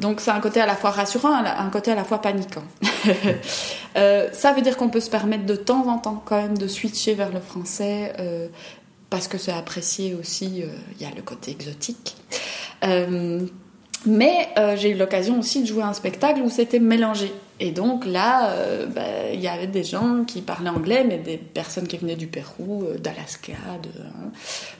Donc, 0.00 0.20
c'est 0.20 0.30
un 0.30 0.40
côté 0.40 0.60
à 0.60 0.66
la 0.66 0.76
fois 0.76 0.90
rassurant, 0.90 1.32
un 1.34 1.70
côté 1.70 1.90
à 1.90 1.96
la 1.96 2.04
fois 2.04 2.22
paniquant. 2.22 2.64
euh, 3.96 4.28
ça 4.32 4.52
veut 4.52 4.62
dire 4.62 4.76
qu'on 4.76 4.88
peut 4.90 5.00
se 5.00 5.10
permettre 5.10 5.44
de 5.44 5.56
temps 5.56 5.88
en 5.88 5.98
temps, 5.98 6.22
quand 6.24 6.40
même, 6.40 6.56
de 6.56 6.68
switcher 6.68 7.14
vers 7.14 7.32
le 7.32 7.40
français. 7.40 8.14
Parce 9.10 9.26
que 9.26 9.38
c'est 9.38 9.52
apprécié 9.52 10.14
aussi, 10.14 10.62
il 10.92 11.02
y 11.02 11.04
a 11.04 11.10
le 11.14 11.22
côté 11.22 11.50
exotique. 11.50 12.16
Mais 14.06 14.48
euh, 14.58 14.76
j'ai 14.76 14.90
eu 14.90 14.96
l'occasion 14.96 15.38
aussi 15.38 15.62
de 15.62 15.66
jouer 15.66 15.82
un 15.82 15.92
spectacle 15.92 16.40
où 16.42 16.50
c'était 16.50 16.78
mélangé. 16.78 17.32
Et 17.60 17.72
donc 17.72 18.06
là, 18.06 18.52
euh, 18.52 18.86
bah, 18.86 19.02
il 19.34 19.40
y 19.40 19.46
avait 19.46 19.66
des 19.66 19.84
gens 19.84 20.24
qui 20.24 20.40
parlaient 20.40 20.70
anglais, 20.70 21.04
mais 21.06 21.18
des 21.18 21.36
personnes 21.36 21.86
qui 21.86 21.98
venaient 21.98 22.16
du 22.16 22.26
Pérou, 22.26 22.84
euh, 22.84 22.96
d'Alaska, 22.96 23.52
hein, 23.52 23.78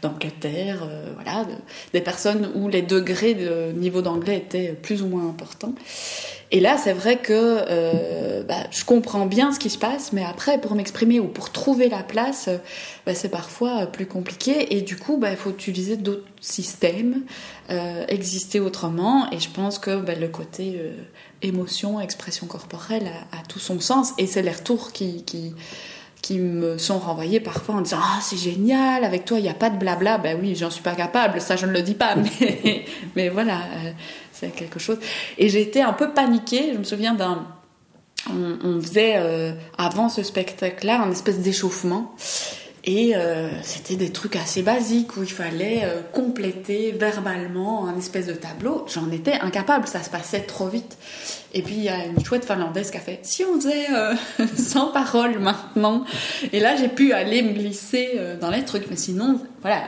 d'Angleterre, 0.01 0.89
voilà, 1.15 1.47
des 1.93 2.01
personnes 2.01 2.51
où 2.55 2.69
les 2.69 2.81
degrés 2.81 3.35
de 3.35 3.73
niveau 3.73 4.01
d'anglais 4.01 4.39
étaient 4.39 4.73
plus 4.73 5.03
ou 5.03 5.09
moins 5.09 5.29
importants. 5.29 5.75
Et 6.53 6.59
là, 6.59 6.77
c'est 6.79 6.95
vrai 6.95 7.19
que 7.19 8.43
bah, 8.43 8.65
je 8.71 8.85
comprends 8.85 9.27
bien 9.27 9.53
ce 9.53 9.61
qui 9.61 9.71
se 9.71 9.79
passe, 9.79 10.13
mais 10.13 10.25
après, 10.25 10.59
pour 10.59 10.75
m'exprimer 10.75 11.21
ou 11.21 11.29
pour 11.29 11.53
trouver 11.53 11.89
la 11.89 12.03
place, 12.03 12.49
bah, 13.07 13.15
c'est 13.15 13.29
parfois 13.29 13.87
plus 13.87 14.07
compliqué. 14.07 14.75
Et 14.77 14.81
du 14.81 14.97
coup, 14.97 15.21
il 15.23 15.37
faut 15.37 15.51
utiliser 15.51 15.97
d'autres 15.97 16.25
systèmes. 16.41 17.23
Euh, 17.71 18.05
exister 18.09 18.59
autrement. 18.59 19.31
Et 19.31 19.39
je 19.39 19.49
pense 19.49 19.79
que 19.79 19.91
le 19.91 20.27
côté 20.27 20.75
euh, 20.77 20.91
émotion, 21.43 22.01
expression 22.01 22.47
corporelle 22.47 23.11
a, 23.33 23.43
tout 23.49 23.59
son 23.59 23.81
sens. 23.81 24.13
Et 24.19 24.27
c'est 24.27 24.43
les 24.43 24.51
retours 24.51 24.93
qui, 24.93 25.25
qui, 25.25 25.55
qui, 26.23 26.39
me 26.39 26.79
sont 26.79 26.99
renvoyés 26.99 27.41
parfois 27.41 27.77
en 27.77 27.81
disant 27.81 28.01
Ah, 28.01 28.19
c'est 28.23 28.37
génial, 28.37 29.05
avec 29.05 29.25
toi, 29.25 29.39
il 29.39 29.43
n'y 29.43 29.49
a 29.49 29.55
pas 29.55 29.71
de 29.71 29.79
blabla. 29.79 30.19
Ben 30.19 30.39
oui, 30.41 30.55
j'en 30.55 30.71
suis 30.71 30.83
pas 30.83 30.95
capable, 30.95 31.41
ça 31.41 31.57
je 31.57 31.67
ne 31.67 31.73
le 31.73 31.83
dis 31.83 31.95
pas, 31.95 32.15
mais, 32.41 32.85
mais 33.17 33.29
voilà, 33.29 33.59
euh, 33.59 33.93
c'est 34.33 34.55
quelque 34.55 34.79
chose. 34.79 34.99
Et 35.39 35.47
été 35.47 35.83
un 35.83 35.93
peu 35.93 36.13
paniquée. 36.13 36.73
Je 36.73 36.79
me 36.79 36.85
souviens 36.85 37.15
d'un. 37.15 37.47
On, 38.29 38.59
on 38.63 38.81
faisait 38.83 39.17
avant 39.79 40.11
ce 40.11 40.23
spectacle-là 40.23 41.03
un 41.03 41.11
espèce 41.11 41.39
d'échauffement. 41.39 42.15
Et 42.85 43.15
euh, 43.15 43.51
c'était 43.63 43.97
des 43.97 44.11
trucs 44.11 44.37
assez 44.37 44.63
basiques 44.63 45.17
où 45.19 45.23
il 45.23 45.31
fallait 45.31 45.83
euh, 45.85 46.01
compléter 46.01 46.93
verbalement 46.93 47.87
un 47.87 47.97
espèce 47.99 48.27
de 48.27 48.33
tableau. 48.33 48.87
J'en 48.89 49.11
étais 49.11 49.35
incapable, 49.35 49.87
ça 49.87 50.03
se 50.03 50.09
passait 50.09 50.41
trop 50.41 50.69
vite. 50.69 50.97
Et 51.53 51.61
puis 51.61 51.75
il 51.75 51.83
y 51.83 51.91
a 51.91 52.07
une 52.07 52.25
chouette 52.25 52.45
finlandaise 52.45 52.91
qui 52.91 52.97
a 52.97 53.01
fait 53.01 53.19
si 53.23 53.45
on 53.45 53.57
faisait 53.57 53.93
euh, 53.93 54.15
sans 54.57 54.93
parole 54.93 55.39
maintenant. 55.41 56.07
Et 56.55 56.61
là 56.61 56.75
j'ai 56.77 56.89
pu 56.89 57.13
aller 57.13 57.43
me 57.43 57.53
glisser 57.53 58.19
dans 58.41 58.51
les 58.51 58.65
trucs. 58.65 58.89
Mais 58.89 58.97
sinon, 58.97 59.41
voilà, 59.61 59.83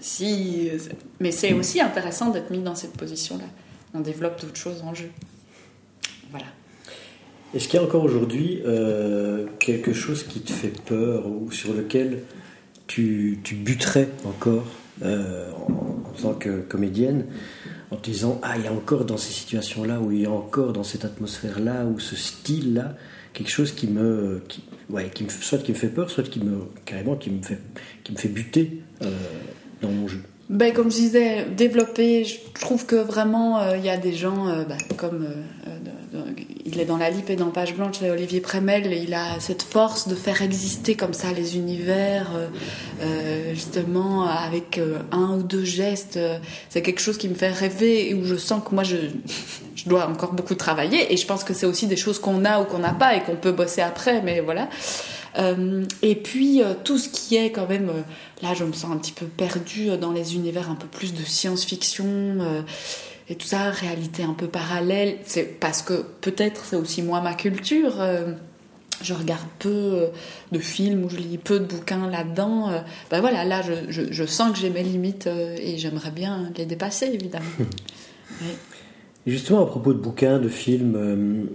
si. 0.00 0.70
Mais 1.20 1.32
c'est 1.32 1.52
aussi 1.52 1.82
intéressant 1.82 2.30
d'être 2.30 2.50
mis 2.50 2.60
dans 2.60 2.74
cette 2.74 2.96
position-là. 2.96 3.44
On 3.92 4.00
développe 4.00 4.40
d'autres 4.40 4.56
choses 4.56 4.82
en 4.86 4.94
jeu. 4.94 5.10
Voilà. 6.30 6.46
Est-ce 7.54 7.68
qu'il 7.68 7.78
y 7.78 7.82
a 7.82 7.86
encore 7.86 8.04
aujourd'hui 8.04 8.62
quelque 9.58 9.92
chose 9.92 10.22
qui 10.22 10.40
te 10.40 10.52
fait 10.52 10.72
peur 10.86 11.26
ou 11.26 11.50
sur 11.52 11.74
lequel 11.74 12.22
tu, 12.88 13.38
buterais 13.52 14.08
encore 14.24 14.66
euh, 15.02 15.52
en, 15.52 16.20
tant 16.20 16.34
que 16.34 16.60
comédienne 16.62 17.26
en 17.92 17.96
te 17.96 18.10
disant 18.10 18.40
Ah, 18.42 18.56
il 18.58 18.64
y 18.64 18.66
a 18.66 18.72
encore 18.72 19.04
dans 19.04 19.16
ces 19.16 19.32
situations-là, 19.32 20.00
ou 20.00 20.10
il 20.10 20.22
y 20.22 20.26
a 20.26 20.30
encore 20.30 20.72
dans 20.72 20.82
cette 20.82 21.04
atmosphère-là, 21.04 21.84
ou 21.84 22.00
ce 22.00 22.16
style-là, 22.16 22.96
quelque 23.32 23.50
chose 23.50 23.72
qui 23.72 23.86
me, 23.86 24.42
qui, 24.48 24.64
ouais, 24.90 25.10
qui 25.14 25.22
me, 25.22 25.28
soit 25.28 25.58
qui 25.58 25.70
me 25.70 25.76
fait 25.76 25.88
peur, 25.88 26.10
soit 26.10 26.24
qui 26.24 26.40
me, 26.40 26.62
carrément 26.84 27.14
qui 27.14 27.30
me 27.30 27.42
fait, 27.42 27.60
qui 28.02 28.12
me 28.12 28.18
fait 28.18 28.28
buter 28.28 28.82
euh, 29.02 29.10
dans 29.80 29.90
mon 29.90 30.08
jeu 30.08 30.22
ben, 30.48 30.72
Comme 30.72 30.90
je 30.90 30.96
disais, 30.96 31.46
développer, 31.56 32.24
je 32.24 32.38
trouve 32.60 32.86
que 32.86 32.96
vraiment, 32.96 33.58
euh, 33.58 33.76
il 33.76 33.84
y 33.84 33.90
a 33.90 33.96
des 33.96 34.14
gens 34.14 34.46
ben, 34.68 34.78
comme 34.96 35.26
il 36.64 36.80
est 36.80 36.84
dans 36.84 36.96
la 36.96 37.10
Lippe 37.10 37.30
et 37.30 37.36
dans 37.36 37.50
Page 37.50 37.74
Blanche, 37.74 38.02
Olivier 38.02 38.40
Prémel, 38.40 38.92
il 38.92 39.14
a 39.14 39.40
cette 39.40 39.62
force 39.62 40.08
de 40.08 40.14
faire 40.14 40.42
exister 40.42 40.94
comme 40.94 41.14
ça 41.14 41.32
les 41.32 41.56
univers, 41.56 42.30
euh, 42.34 42.46
euh, 43.02 43.54
justement 43.54 44.28
avec 44.28 44.78
euh, 44.78 44.98
un 45.12 45.36
ou 45.38 45.42
deux 45.42 45.64
gestes. 45.64 46.18
C'est 46.68 46.82
quelque 46.82 47.00
chose 47.00 47.18
qui 47.18 47.28
me 47.28 47.34
fait 47.34 47.50
rêver 47.50 48.10
et 48.10 48.14
où 48.14 48.24
je 48.24 48.36
sens 48.36 48.62
que 48.64 48.74
moi 48.74 48.84
je, 48.84 48.96
je 49.74 49.88
dois 49.88 50.06
encore 50.08 50.32
beaucoup 50.32 50.54
travailler. 50.54 51.12
Et 51.12 51.16
je 51.16 51.26
pense 51.26 51.44
que 51.44 51.54
c'est 51.54 51.66
aussi 51.66 51.86
des 51.86 51.96
choses 51.96 52.18
qu'on 52.18 52.44
a 52.44 52.60
ou 52.60 52.64
qu'on 52.64 52.78
n'a 52.78 52.92
pas 52.92 53.16
et 53.16 53.22
qu'on 53.22 53.36
peut 53.36 53.52
bosser 53.52 53.80
après, 53.80 54.22
mais 54.22 54.40
voilà. 54.40 54.68
Et 56.02 56.14
puis 56.16 56.62
tout 56.84 56.98
ce 56.98 57.08
qui 57.08 57.36
est 57.36 57.52
quand 57.52 57.68
même, 57.68 57.92
là 58.42 58.54
je 58.54 58.64
me 58.64 58.72
sens 58.72 58.90
un 58.90 58.96
petit 58.96 59.12
peu 59.12 59.26
perdue 59.26 59.96
dans 59.96 60.12
les 60.12 60.34
univers 60.34 60.70
un 60.70 60.74
peu 60.74 60.88
plus 60.88 61.14
de 61.14 61.22
science-fiction 61.22 62.64
et 63.30 63.34
tout 63.34 63.46
ça, 63.46 63.70
réalité 63.70 64.22
un 64.22 64.32
peu 64.32 64.46
parallèle. 64.46 65.16
C'est 65.24 65.44
parce 65.44 65.82
que 65.82 66.04
peut-être 66.20 66.64
c'est 66.64 66.76
aussi 66.76 67.02
moi 67.02 67.20
ma 67.20 67.34
culture. 67.34 68.00
Euh, 68.00 68.32
je 69.02 69.14
regarde 69.14 69.46
peu 69.58 69.68
euh, 69.68 70.06
de 70.50 70.58
films 70.58 71.04
ou 71.04 71.10
je 71.10 71.16
lis 71.16 71.38
peu 71.38 71.60
de 71.60 71.66
bouquins 71.66 72.10
là-dedans. 72.10 72.70
Euh, 72.70 72.78
ben 73.10 73.20
voilà, 73.20 73.44
là 73.44 73.62
je, 73.62 74.10
je, 74.10 74.24
sens 74.24 74.52
que 74.52 74.58
j'ai 74.58 74.70
mes 74.70 74.82
limites 74.82 75.26
et 75.26 75.78
j'aimerais 75.78 76.10
bien 76.10 76.50
les 76.56 76.64
dépasser 76.64 77.06
évidemment. 77.06 77.44
Justement 79.26 79.62
à 79.62 79.66
propos 79.66 79.92
de 79.92 79.98
bouquins, 79.98 80.38
de 80.38 80.48
films, 80.48 81.48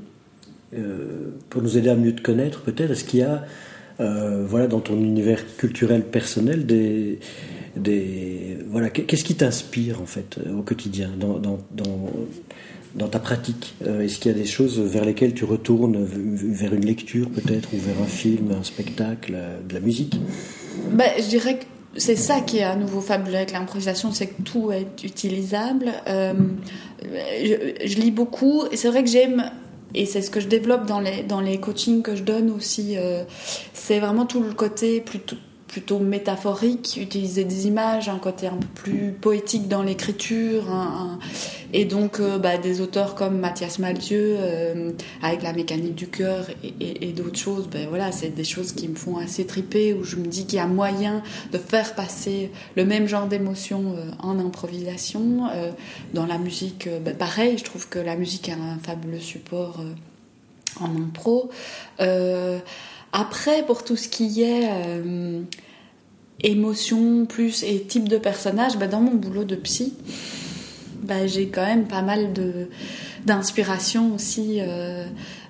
pour 1.49 1.61
nous 1.61 1.77
aider 1.77 1.89
à 1.89 1.95
mieux 1.95 2.15
te 2.15 2.21
connaître 2.21 2.61
peut-être, 2.61 2.91
est-ce 2.91 3.03
qu'il 3.03 3.21
y 3.21 3.23
a 3.23 3.45
voilà, 3.99 4.67
dans 4.67 4.79
ton 4.79 4.95
univers 4.97 5.39
culturel 5.57 6.03
personnel 6.03 6.65
des, 6.65 7.19
des 7.75 8.57
voilà 8.69 8.89
qu'est-ce 8.89 9.23
qui 9.23 9.35
t'inspire 9.35 10.01
en 10.01 10.05
fait 10.05 10.37
euh, 10.37 10.59
au 10.59 10.61
quotidien 10.61 11.09
dans, 11.17 11.39
dans, 11.39 11.59
dans, 12.95 13.07
ta 13.07 13.19
pratique 13.19 13.75
euh, 13.85 14.01
Est-ce 14.01 14.19
qu'il 14.19 14.31
y 14.31 14.35
a 14.35 14.37
des 14.37 14.45
choses 14.45 14.79
vers 14.79 15.05
lesquelles 15.05 15.33
tu 15.33 15.45
retournes 15.45 16.03
vers 16.03 16.73
une 16.73 16.85
lecture 16.85 17.29
peut-être 17.29 17.73
ou 17.73 17.77
vers 17.77 17.99
un 18.01 18.07
film, 18.07 18.51
un 18.51 18.63
spectacle, 18.63 19.33
euh, 19.35 19.59
de 19.67 19.73
la 19.73 19.79
musique? 19.79 20.19
Ben, 20.91 21.09
je 21.17 21.27
dirais 21.27 21.57
que 21.57 21.65
c'est 21.97 22.15
ça 22.15 22.41
qui 22.41 22.57
est 22.59 22.63
à 22.63 22.75
nouveau 22.75 23.01
fabuleux 23.01 23.37
avec 23.37 23.51
l'improvisation, 23.51 24.11
c'est 24.11 24.27
que 24.27 24.41
tout 24.43 24.71
est 24.71 25.03
utilisable. 25.03 25.91
je, 26.07 27.95
lis 27.99 28.11
beaucoup 28.11 28.63
et 28.71 28.77
c'est 28.77 28.87
vrai 28.87 29.03
que 29.03 29.09
j'aime 29.09 29.43
et 29.93 30.05
c'est 30.05 30.21
ce 30.21 30.29
que 30.29 30.39
je 30.39 30.47
développe 30.47 30.85
dans 30.85 30.99
les, 30.99 31.23
dans 31.23 31.41
les 31.41 31.59
coachings 31.59 32.01
que 32.01 32.15
je 32.15 32.23
donne 32.23 32.51
aussi, 32.51 32.97
c'est 33.73 33.99
vraiment 33.99 34.25
tout 34.25 34.41
le 34.41 34.53
côté 34.53 35.01
plutôt 35.01 35.37
plutôt 35.73 35.97
métaphorique, 35.97 36.99
utiliser 37.01 37.45
des 37.45 37.65
images, 37.65 38.07
un 38.07 38.19
côté 38.19 38.45
un 38.45 38.57
peu 38.57 38.67
plus 38.75 39.11
poétique 39.11 39.67
dans 39.67 39.81
l'écriture, 39.81 40.65
et 41.73 41.85
donc 41.85 42.19
euh, 42.19 42.37
bah, 42.37 42.59
des 42.59 42.79
auteurs 42.79 43.15
comme 43.15 43.39
Mathias 43.39 43.79
Malzieu 43.79 44.35
euh, 44.37 44.91
avec 45.23 45.41
la 45.41 45.51
mécanique 45.51 45.95
du 45.95 46.07
cœur 46.07 46.45
et, 46.79 47.11
d'autres 47.13 47.39
choses, 47.39 47.67
ben 47.67 47.87
voilà, 47.89 48.11
c'est 48.11 48.29
des 48.29 48.43
choses 48.43 48.73
qui 48.73 48.87
me 48.87 48.93
font 48.93 49.17
assez 49.17 49.47
triper, 49.47 49.95
où 49.95 50.03
je 50.03 50.17
me 50.17 50.27
dis 50.27 50.45
qu'il 50.45 50.57
y 50.57 50.61
a 50.61 50.67
moyen 50.67 51.23
de 51.51 51.57
faire 51.57 51.95
passer 51.95 52.51
le 52.75 52.85
même 52.85 53.07
genre 53.07 53.25
d'émotion 53.25 53.95
euh, 53.97 54.11
en 54.19 54.37
improvisation. 54.37 55.49
dans 56.13 56.27
la 56.27 56.37
musique, 56.37 56.87
ben, 57.03 57.17
pareil, 57.17 57.57
je 57.57 57.63
trouve 57.63 57.89
que 57.89 57.97
la 57.97 58.15
musique 58.15 58.47
est 58.47 58.53
un 58.53 58.77
fabuleux 58.83 59.19
support 59.19 59.83
en 60.79 60.95
impro. 60.95 61.49
Après, 63.15 63.63
pour 63.63 63.83
tout 63.83 63.95
ce 63.95 64.09
qui 64.09 64.41
est 64.41 64.67
euh, 64.71 65.43
émotion 66.41 67.27
plus 67.27 67.61
et 67.61 67.83
type 67.83 68.09
de 68.09 68.17
personnage, 68.17 68.79
bah, 68.79 68.87
dans 68.87 69.01
mon 69.01 69.13
boulot 69.13 69.43
de 69.43 69.55
psy, 69.55 69.93
bah, 71.03 71.27
j'ai 71.27 71.47
quand 71.47 71.65
même 71.65 71.85
pas 71.85 72.01
mal 72.01 72.33
de 72.33 72.67
d'inspiration 73.25 74.13
aussi. 74.15 74.57
Euh, 74.59 75.05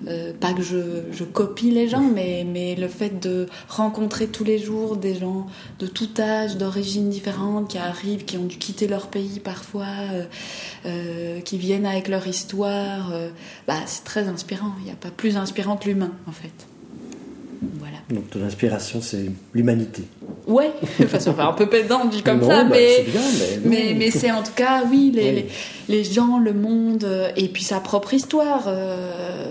euh, 0.08 0.32
pas 0.39 0.54
que 0.54 0.62
je, 0.62 1.06
je, 1.12 1.23
copie 1.23 1.71
les 1.71 1.88
gens, 1.88 2.04
mais, 2.04 2.45
mais 2.47 2.76
le 2.76 2.88
fait 2.88 3.19
de 3.19 3.47
rencontrer 3.67 4.28
tous 4.28 4.43
les 4.43 4.60
jours 4.60 4.95
des 4.95 5.15
gens 5.15 5.47
de 5.80 5.88
tout 5.88 6.10
âge, 6.19 6.58
d'origines 6.58 7.10
différentes, 7.10 7.69
qui 7.69 7.80
arrivent, 7.80 8.26
qui 8.26 8.38
ont 8.38 8.45
dû 8.45 8.58
quitter 8.58 8.88
leur 8.88 9.08
pays 9.08 9.39
parfois, 9.39 9.88
qui 11.45 11.58
viennent 11.58 11.88
avec 11.88 12.10
leur 12.10 12.28
histoire, 12.28 13.12
bah, 13.67 13.80
c'est 13.88 14.04
très 14.04 14.28
inspirant. 14.28 14.73
Il 14.82 14.86
n'y 14.86 14.91
a 14.91 14.95
pas 14.95 15.10
plus 15.10 15.36
inspirant 15.36 15.76
que 15.76 15.88
l'humain, 15.89 16.12
en 16.28 16.32
fait. 16.32 16.67
Donc 18.09 18.29
ton 18.29 18.43
inspiration, 18.43 19.01
c'est 19.01 19.25
l'humanité. 19.53 20.03
Ouais, 20.45 20.71
ça 21.19 21.33
fait 21.33 21.41
un 21.41 21.53
peu 21.53 21.67
pédant 21.67 22.05
dit 22.05 22.21
comme 22.21 22.41
ça, 22.43 22.63
bah, 22.63 22.75
mais, 22.75 23.05
mais, 23.63 23.93
mais, 23.97 24.11
c'est 24.11 24.31
en 24.31 24.43
tout 24.43 24.51
cas, 24.55 24.83
oui, 24.89 25.11
les, 25.13 25.31
Les, 25.31 25.47
les, 25.87 26.03
gens, 26.03 26.37
le 26.37 26.53
monde, 26.53 27.05
euh, 27.05 27.29
et 27.37 27.47
puis 27.47 27.63
sa 27.63 27.79
propre 27.79 28.13
histoire. 28.13 28.65
Euh, 28.67 29.43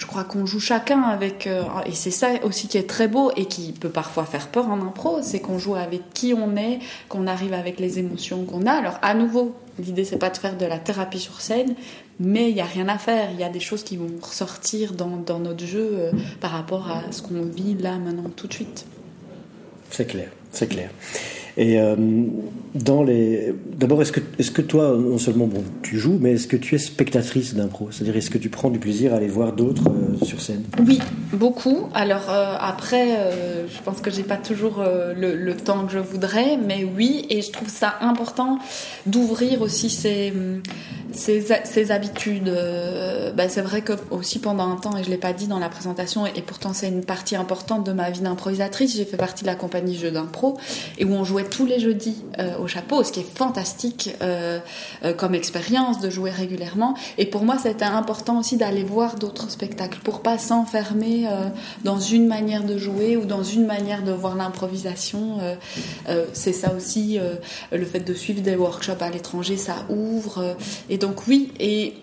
je 0.00 0.06
crois 0.06 0.24
qu'on 0.24 0.46
joue 0.46 0.60
chacun 0.60 1.02
avec, 1.02 1.46
euh, 1.46 1.62
et 1.86 1.92
c'est 1.92 2.10
ça 2.10 2.28
aussi 2.44 2.68
qui 2.68 2.78
est 2.78 2.88
très 2.88 3.08
beau 3.08 3.30
et 3.36 3.46
qui 3.46 3.72
peut 3.72 3.88
parfois 3.88 4.24
faire 4.24 4.48
peur 4.48 4.68
en 4.68 4.80
impro, 4.80 5.18
c'est 5.22 5.40
qu'on 5.40 5.58
joue 5.58 5.74
avec 5.74 6.12
qui 6.12 6.34
on 6.34 6.56
est, 6.56 6.78
qu'on 7.08 7.26
arrive 7.26 7.52
avec 7.52 7.80
les 7.80 7.98
émotions 7.98 8.44
qu'on 8.44 8.66
a. 8.66 8.72
Alors 8.72 8.98
à 9.02 9.14
nouveau, 9.14 9.54
l'idée 9.78 10.04
c'est 10.04 10.18
pas 10.18 10.30
de 10.30 10.36
faire 10.36 10.56
de 10.56 10.66
la 10.66 10.78
thérapie 10.78 11.18
sur 11.18 11.40
scène, 11.40 11.74
mais 12.18 12.50
il 12.50 12.54
n'y 12.54 12.60
a 12.60 12.66
rien 12.66 12.88
à 12.88 12.98
faire. 12.98 13.30
Il 13.32 13.40
y 13.40 13.44
a 13.44 13.48
des 13.48 13.60
choses 13.60 13.82
qui 13.82 13.96
vont 13.96 14.10
ressortir 14.20 14.92
dans, 14.92 15.16
dans 15.16 15.38
notre 15.38 15.64
jeu 15.64 16.10
par 16.40 16.50
rapport 16.50 16.90
à 16.90 17.12
ce 17.12 17.22
qu'on 17.22 17.42
vit 17.42 17.74
là 17.74 17.98
maintenant 17.98 18.30
tout 18.34 18.46
de 18.46 18.52
suite. 18.52 18.86
C'est 19.90 20.06
clair, 20.06 20.30
c'est 20.52 20.68
clair. 20.68 20.90
Et 21.58 21.80
euh, 21.80 21.96
dans 22.74 23.02
les, 23.02 23.54
d'abord, 23.76 24.02
est-ce 24.02 24.12
que, 24.12 24.20
est-ce 24.38 24.50
que 24.50 24.60
toi, 24.60 24.94
non 24.98 25.16
seulement 25.16 25.46
bon, 25.46 25.64
tu 25.82 25.98
joues, 25.98 26.18
mais 26.20 26.32
est-ce 26.32 26.46
que 26.46 26.56
tu 26.56 26.74
es 26.74 26.78
spectatrice 26.78 27.54
d'impro? 27.54 27.88
C'est-à-dire, 27.90 28.16
est-ce 28.16 28.28
que 28.28 28.36
tu 28.36 28.50
prends 28.50 28.68
du 28.68 28.78
plaisir 28.78 29.14
à 29.14 29.16
aller 29.16 29.28
voir 29.28 29.54
d'autres 29.54 29.88
euh, 29.88 30.22
sur 30.22 30.42
scène? 30.42 30.64
Oui, 30.86 30.98
beaucoup. 31.32 31.88
Alors 31.94 32.28
euh, 32.28 32.56
après, 32.60 33.06
je 33.68 33.82
pense 33.82 34.02
que 34.02 34.10
j'ai 34.10 34.22
pas 34.22 34.36
toujours 34.36 34.84
le, 34.84 35.54
temps 35.54 35.86
que 35.86 35.92
je 35.92 35.98
voudrais, 35.98 36.58
mais 36.58 36.84
oui, 36.84 37.24
et 37.30 37.40
je 37.40 37.50
trouve 37.50 37.70
ça 37.70 37.94
important 38.02 38.58
d'ouvrir 39.06 39.62
aussi 39.62 39.88
ces, 39.88 40.34
ces, 41.12 41.90
habitudes. 41.90 42.52
Ben, 43.34 43.48
c'est 43.48 43.62
vrai 43.62 43.80
que 43.80 43.94
aussi 44.10 44.38
pendant 44.38 44.70
un 44.70 44.76
temps, 44.76 44.96
et 44.98 45.04
je 45.04 45.08
l'ai 45.08 45.16
pas 45.16 45.32
dit 45.32 45.46
dans 45.46 45.58
la 45.58 45.70
présentation, 45.70 46.26
et 46.26 46.42
pourtant 46.42 46.74
c'est 46.74 46.88
une 46.88 47.04
partie 47.04 47.36
importante 47.36 47.86
de 47.86 47.92
ma 47.92 48.10
vie 48.10 48.20
d'improvisatrice. 48.20 48.96
J'ai 48.96 49.06
fait 49.06 49.16
partie 49.16 49.44
de 49.44 49.48
la 49.48 49.54
compagnie 49.54 49.96
Jeux 49.96 50.10
d'impro 50.10 50.58
et 50.98 51.04
où 51.04 51.12
on 51.12 51.24
jouait 51.24 51.45
tous 51.50 51.66
les 51.66 51.78
jeudis 51.78 52.16
euh, 52.38 52.58
au 52.58 52.66
chapeau, 52.66 53.02
ce 53.02 53.12
qui 53.12 53.20
est 53.20 53.36
fantastique 53.36 54.14
euh, 54.22 54.58
euh, 55.04 55.12
comme 55.12 55.34
expérience 55.34 56.00
de 56.00 56.10
jouer 56.10 56.30
régulièrement. 56.30 56.94
Et 57.18 57.26
pour 57.26 57.44
moi, 57.44 57.56
c'était 57.58 57.84
important 57.84 58.38
aussi 58.38 58.56
d'aller 58.56 58.84
voir 58.84 59.16
d'autres 59.16 59.50
spectacles 59.50 60.00
pour 60.02 60.22
pas 60.22 60.38
s'enfermer 60.38 61.26
dans 61.84 61.98
une 61.98 62.26
manière 62.26 62.64
de 62.64 62.78
jouer 62.78 63.16
ou 63.16 63.24
dans 63.24 63.42
une 63.42 63.66
manière 63.66 64.02
de 64.02 64.12
voir 64.12 64.36
l'improvisation. 64.36 65.38
c'est 66.32 66.52
ça 66.52 66.72
aussi, 66.74 67.18
le 67.72 67.84
fait 67.84 68.00
de 68.00 68.14
suivre 68.14 68.42
des 68.42 68.56
workshops 68.56 69.00
à 69.00 69.10
l'étranger, 69.10 69.56
ça 69.56 69.76
ouvre. 69.88 70.56
et 70.88 70.98
donc 70.98 71.26
oui, 71.26 71.52
et 71.60 71.94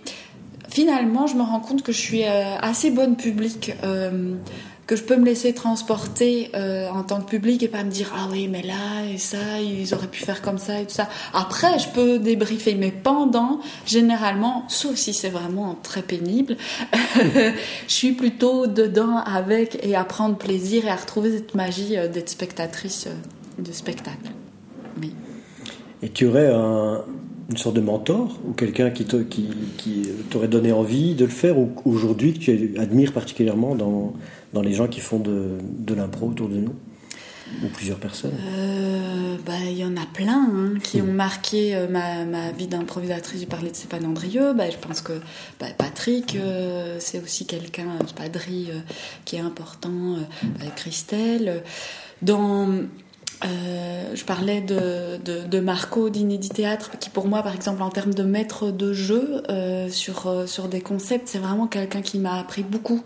finalement, 0.69 1.27
je 1.27 1.35
me 1.35 1.43
rends 1.43 1.59
compte 1.59 1.83
que 1.83 1.91
je 1.91 1.99
suis 1.99 2.23
assez 2.23 2.91
bonne 2.91 3.15
public 3.15 3.73
que 4.87 4.95
je 4.95 5.03
peux 5.03 5.15
me 5.15 5.25
laisser 5.25 5.53
transporter 5.53 6.51
euh, 6.55 6.89
en 6.89 7.03
tant 7.03 7.21
que 7.21 7.29
public 7.29 7.63
et 7.63 7.67
pas 7.67 7.83
me 7.83 7.91
dire 7.91 8.13
ah 8.15 8.27
oui 8.31 8.47
mais 8.47 8.61
là 8.61 9.05
et 9.11 9.17
ça 9.17 9.59
ils 9.61 9.93
auraient 9.93 10.07
pu 10.07 10.23
faire 10.23 10.41
comme 10.41 10.57
ça 10.57 10.79
et 10.79 10.85
tout 10.85 10.93
ça. 10.93 11.09
Après 11.33 11.79
je 11.79 11.87
peux 11.89 12.19
débriefer 12.19 12.75
mais 12.75 12.91
pendant 12.91 13.59
généralement 13.85 14.65
sauf 14.67 14.95
si 14.95 15.13
c'est 15.13 15.29
vraiment 15.29 15.77
très 15.81 16.01
pénible 16.01 16.57
je 17.13 17.93
suis 17.93 18.11
plutôt 18.11 18.67
dedans 18.67 19.17
avec 19.17 19.79
et 19.83 19.95
à 19.95 20.03
prendre 20.03 20.37
plaisir 20.37 20.85
et 20.85 20.89
à 20.89 20.95
retrouver 20.95 21.31
cette 21.31 21.55
magie 21.55 21.97
euh, 21.97 22.07
d'être 22.07 22.29
spectatrice 22.29 23.07
euh, 23.07 23.61
de 23.61 23.71
spectacle. 23.71 24.31
Et 26.01 26.09
tu 26.09 26.25
aurais 26.25 26.51
une 27.49 27.57
sorte 27.57 27.75
de 27.75 27.81
mentor 27.81 28.39
ou 28.47 28.53
quelqu'un 28.53 28.89
qui, 28.89 29.05
qui, 29.05 29.49
qui 29.77 30.07
t'aurait 30.29 30.47
donné 30.47 30.71
envie 30.71 31.13
de 31.15 31.25
le 31.25 31.31
faire 31.31 31.57
ou 31.57 31.71
aujourd'hui 31.85 32.33
que 32.33 32.39
tu 32.39 32.75
admires 32.77 33.13
particulièrement 33.13 33.75
dans 33.75 34.13
dans 34.53 34.61
les 34.61 34.73
gens 34.73 34.87
qui 34.87 34.99
font 34.99 35.19
de, 35.19 35.57
de 35.61 35.93
l'impro 35.93 36.27
autour 36.27 36.47
de 36.47 36.57
nous 36.57 36.75
ou 37.63 37.67
plusieurs 37.67 37.99
personnes? 37.99 38.33
Euh, 38.55 39.37
bah, 39.45 39.59
Il 39.65 39.77
y 39.77 39.85
en 39.85 39.97
a 39.97 40.05
plein 40.05 40.49
hein, 40.51 40.73
qui 40.81 41.01
ont 41.01 41.11
marqué 41.11 41.75
euh, 41.75 41.87
ma, 41.87 42.25
ma, 42.25 42.51
vie 42.51 42.67
d'improvisatrice. 42.67 43.41
J'ai 43.41 43.45
parlé 43.45 43.69
de 43.69 43.75
Stéphane 43.75 44.05
Andrieux. 44.05 44.53
Bah, 44.53 44.69
je 44.69 44.77
pense 44.77 45.01
que 45.01 45.13
bah, 45.59 45.67
Patrick, 45.77 46.35
euh, 46.35 46.97
c'est 46.99 47.21
aussi 47.21 47.45
quelqu'un, 47.45 47.97
Padri, 48.15 48.69
qui 49.25 49.35
est 49.35 49.41
important. 49.41 50.17
Christelle. 50.75 51.63
Dans, 52.21 52.69
je 53.41 54.23
parlais 54.25 54.61
de, 54.61 55.17
de, 55.23 55.45
de 55.47 55.59
Marco 55.59 56.09
d'Inédit 56.09 56.49
Théâtre, 56.49 56.91
qui 56.99 57.09
pour 57.09 57.27
moi, 57.27 57.43
par 57.43 57.55
exemple, 57.55 57.81
en 57.81 57.89
termes 57.89 58.13
de 58.13 58.23
maître 58.23 58.71
de 58.71 58.93
jeu 58.93 59.43
sur, 59.89 60.47
sur 60.47 60.67
des 60.67 60.81
concepts, 60.81 61.27
c'est 61.27 61.39
vraiment 61.39 61.67
quelqu'un 61.67 62.01
qui 62.01 62.19
m'a 62.19 62.39
appris 62.39 62.63
beaucoup. 62.63 63.03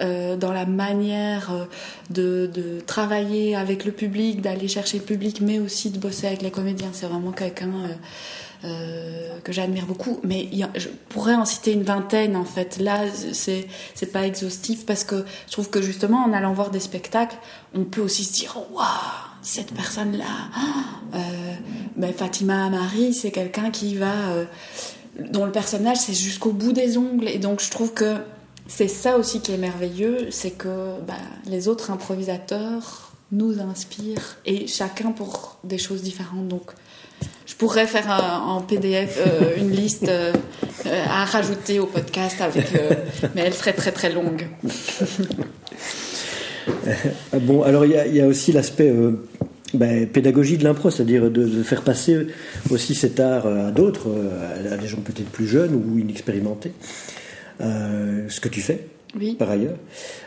Euh, 0.00 0.36
dans 0.36 0.52
la 0.52 0.66
manière 0.66 1.50
euh, 1.50 1.64
de, 2.10 2.50
de, 2.52 2.80
travailler 2.80 3.56
avec 3.56 3.86
le 3.86 3.92
public, 3.92 4.42
d'aller 4.42 4.68
chercher 4.68 4.98
le 4.98 5.04
public, 5.04 5.40
mais 5.40 5.58
aussi 5.58 5.88
de 5.88 5.98
bosser 5.98 6.26
avec 6.26 6.42
les 6.42 6.50
comédiens. 6.50 6.90
C'est 6.92 7.06
vraiment 7.06 7.32
quelqu'un 7.32 7.70
euh, 7.70 8.66
euh, 8.66 9.38
que 9.42 9.52
j'admire 9.52 9.86
beaucoup. 9.86 10.20
Mais 10.22 10.50
je 10.74 10.88
pourrais 11.08 11.34
en 11.34 11.46
citer 11.46 11.72
une 11.72 11.82
vingtaine 11.82 12.36
en 12.36 12.44
fait. 12.44 12.78
Là, 12.78 13.04
c'est 13.32 13.66
c'est 13.94 14.12
pas 14.12 14.26
exhaustif 14.26 14.84
parce 14.84 15.02
que 15.02 15.24
je 15.46 15.52
trouve 15.52 15.70
que 15.70 15.80
justement 15.80 16.18
en 16.24 16.34
allant 16.34 16.52
voir 16.52 16.70
des 16.70 16.80
spectacles, 16.80 17.36
on 17.74 17.84
peut 17.84 18.02
aussi 18.02 18.24
se 18.24 18.34
dire 18.34 18.54
waouh 18.74 18.84
cette 19.46 19.72
personne 19.72 20.16
là. 20.16 20.24
Euh, 21.14 21.18
ben 21.96 22.12
Fatima 22.12 22.68
Marie, 22.68 23.14
c'est 23.14 23.30
quelqu'un 23.30 23.70
qui 23.70 23.94
va 23.94 24.12
dont 25.30 25.46
le 25.46 25.52
personnage 25.52 25.96
c'est 25.96 26.12
jusqu'au 26.12 26.52
bout 26.52 26.72
des 26.72 26.98
ongles 26.98 27.28
et 27.28 27.38
donc 27.38 27.62
je 27.62 27.70
trouve 27.70 27.94
que 27.94 28.16
c'est 28.68 28.88
ça 28.88 29.16
aussi 29.16 29.40
qui 29.40 29.52
est 29.52 29.58
merveilleux, 29.58 30.28
c'est 30.30 30.50
que 30.50 31.00
bah, 31.06 31.14
les 31.46 31.68
autres 31.68 31.90
improvisateurs 31.90 33.12
nous 33.32 33.60
inspirent 33.60 34.36
et 34.44 34.66
chacun 34.66 35.12
pour 35.12 35.58
des 35.64 35.78
choses 35.78 36.02
différentes. 36.02 36.48
Donc, 36.48 36.72
je 37.46 37.54
pourrais 37.54 37.86
faire 37.86 38.08
en 38.44 38.60
PDF 38.60 39.18
euh, 39.18 39.56
une 39.56 39.70
liste 39.70 40.08
euh, 40.08 40.32
à 40.84 41.24
rajouter 41.24 41.78
au 41.80 41.86
podcast, 41.86 42.36
euh, 42.40 42.94
mais 43.34 43.42
elle 43.42 43.54
serait 43.54 43.72
très 43.72 43.92
très 43.92 44.12
longue. 44.12 44.48
bon, 47.40 47.62
alors 47.62 47.84
il 47.84 48.14
y, 48.14 48.20
a 48.20 48.26
aussi 48.26 48.52
l'aspect 48.52 48.92
ben, 49.74 50.06
pédagogie 50.06 50.58
de 50.58 50.64
l'impro, 50.64 50.90
c'est-à-dire 50.90 51.30
de, 51.30 51.62
faire 51.62 51.82
passer 51.82 52.26
aussi 52.70 52.94
cet 52.94 53.20
art 53.20 53.46
à 53.46 53.70
d'autres, 53.70 54.08
à 54.72 54.76
des 54.76 54.86
gens 54.86 54.98
peut-être 54.98 55.30
plus 55.30 55.46
jeunes 55.46 55.74
ou 55.74 55.98
inexpérimentés. 55.98 56.72
Euh, 57.60 58.26
ce 58.28 58.40
que 58.40 58.48
tu 58.48 58.60
fais 58.60 58.86
par 59.38 59.50
ailleurs. 59.50 59.76